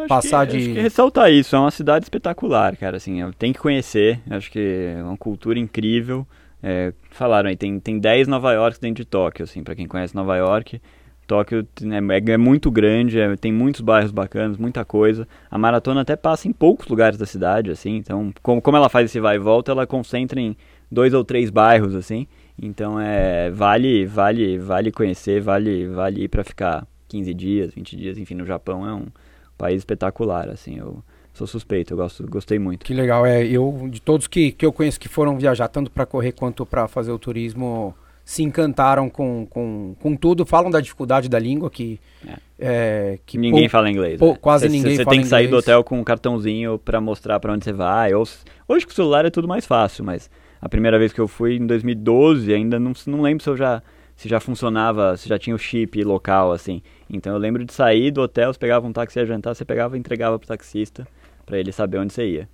[0.00, 3.52] Acho passar que, de- Acho que ressaltar isso, é uma cidade espetacular, cara, assim, tem
[3.52, 4.58] que conhecer, acho que
[4.96, 6.26] é uma cultura incrível.
[6.62, 10.14] É, falaram aí, tem, tem 10 Nova York dentro de Tóquio, assim, pra quem conhece
[10.14, 10.80] Nova York.
[11.26, 15.28] Tóquio é, é muito grande, é- tem muitos bairros bacanas, muita coisa.
[15.50, 19.04] A maratona até passa em poucos lugares da cidade, assim, então, como, como ela faz
[19.06, 20.56] esse vai e volta, ela concentra em
[20.90, 22.26] dois ou três bairros, assim.
[22.60, 28.18] Então, é, vale, vale, vale conhecer, vale, vale ir pra ficar 15 dias, 20 dias,
[28.18, 29.06] enfim, no Japão é um
[29.58, 31.02] país espetacular, assim, eu
[31.34, 32.86] sou suspeito, eu gosto, gostei muito.
[32.86, 36.06] Que legal, é, eu de todos que, que eu conheço que foram viajar, tanto para
[36.06, 37.94] correr quanto para fazer o turismo,
[38.24, 41.98] se encantaram com, com, com tudo, falam da dificuldade da língua, que,
[42.58, 44.18] é, que ninguém pou- fala inglês.
[44.18, 44.38] pou- né?
[44.40, 45.64] quase Cê- ninguém Você fala tem que sair do inglês.
[45.64, 48.12] hotel com um cartãozinho pra mostrar pra onde você vai.
[48.14, 48.24] Ou,
[48.68, 50.30] hoje com o celular é tudo mais fácil, mas
[50.60, 53.82] a primeira vez que eu fui em 2012, ainda não, não lembro se eu já
[54.18, 56.82] se já funcionava, se já tinha o chip local assim.
[57.08, 59.96] Então eu lembro de sair do hotel, você pegava um táxi ia jantar, você pegava
[59.96, 61.06] e entregava pro taxista
[61.46, 62.48] pra ele saber onde você ia.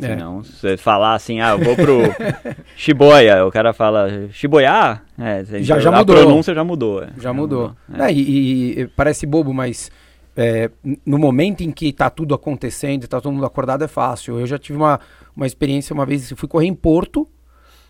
[0.00, 0.06] É.
[0.06, 1.98] Senão, se você falar assim, ah, eu vou pro
[2.76, 6.16] Shibuya, o cara fala Shibuya, é, Já- já a mudou.
[6.16, 7.02] pronúncia já mudou.
[7.02, 7.08] é.
[7.20, 7.74] Já mudou.
[7.92, 8.04] É.
[8.06, 9.90] É, e, e- parece bobo, mas
[10.36, 10.70] é,
[11.04, 14.38] no momento em que tá tudo acontecendo, tá todo mundo acordado, é fácil.
[14.38, 14.98] Eu já tive uma,
[15.36, 17.28] uma experiência uma vez, eu fui correr em Porto.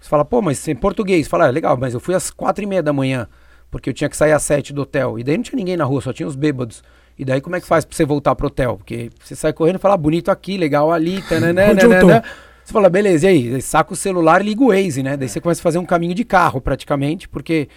[0.00, 1.28] Você fala, pô, mas é português.
[1.28, 3.28] Fala, é legal, mas eu fui às quatro e meia da manhã,
[3.70, 5.18] porque eu tinha que sair às sete do hotel.
[5.18, 6.82] E daí não tinha ninguém na rua, só tinha os bêbados.
[7.18, 8.78] E daí como é que faz pra você voltar pro hotel?
[8.78, 11.88] Porque você sai correndo e fala, ah, bonito aqui, legal ali, tananã, eu tô?
[11.88, 12.22] nananã.
[12.64, 13.54] Você fala, beleza, e aí?
[13.56, 15.16] Aí Saca o celular e liga o Waze, né?
[15.16, 17.68] Daí você começa a fazer um caminho de carro, praticamente, porque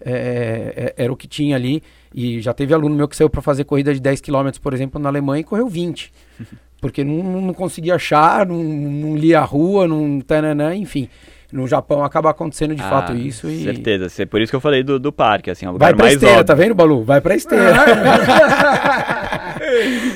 [0.00, 1.82] é, é, era o que tinha ali.
[2.14, 5.00] E já teve aluno meu que saiu para fazer corrida de 10 km, por exemplo,
[5.00, 6.12] na Alemanha e correu 20.
[6.80, 10.20] Porque não, não conseguia achar, não, não lia a rua, não.
[10.20, 11.08] Tananã, enfim.
[11.52, 13.48] No Japão acaba acontecendo de Ah, fato isso.
[13.48, 13.62] E...
[13.62, 15.94] Certeza, cê- por isso que eu falei do, do parque, assim, é o lugar Vai
[15.94, 16.46] pra mais esteira, óbvio.
[16.46, 17.04] tá vendo, Balu?
[17.04, 17.72] Vai pra esteira.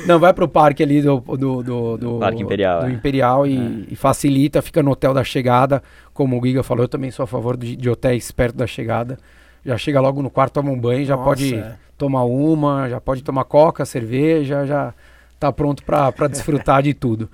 [0.07, 2.91] Não, vai pro parque ali do, do, do, do- Parque Imperial, do é.
[2.93, 5.83] Imperial e, e facilita, fica no hotel da chegada.
[6.12, 9.18] Como o Giga falou, eu também sou a favor de, de hotéis perto da chegada.
[9.64, 11.74] Já chega logo no quarto, toma um banho, já Nossa, pode é.
[11.97, 14.95] tomar uma, já pode tomar coca, cerveja, já
[15.41, 17.28] tá pronto pra pra desfrutar de tudo.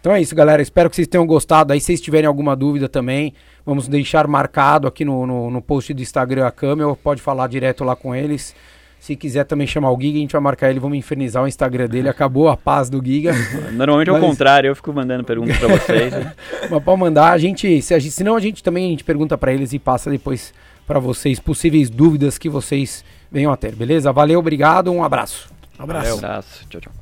[0.00, 0.62] Então é isso, galera.
[0.62, 1.72] Espero que vocês tenham gostado.
[1.72, 3.34] Aí, se vocês tiverem alguma dúvida também,
[3.64, 6.98] vamos deixar marcado aqui no, no, no post do Instagram a Camel.
[7.00, 8.54] Pode falar direto lá com eles.
[8.98, 11.86] Se quiser também chamar o Giga, a gente vai marcar ele, vamos infernizar o Instagram
[11.88, 12.08] dele.
[12.08, 13.32] Acabou a paz do Giga.
[13.72, 16.12] Normalmente é o Mas- contrário, eu fico mandando perguntas pra vocês.
[16.12, 16.34] né?
[16.70, 19.38] Mas pode mandar, a gente, se a gente, senão a gente também a gente pergunta
[19.38, 20.52] pra eles e passa depois
[20.86, 23.02] pra vocês possíveis dúvidas que vocês
[23.32, 24.12] venham a ter, beleza?
[24.12, 25.48] Valeu, obrigado, um abraço.
[25.78, 26.18] Um abraço.
[26.18, 26.99] Abraço, tchau, tchau.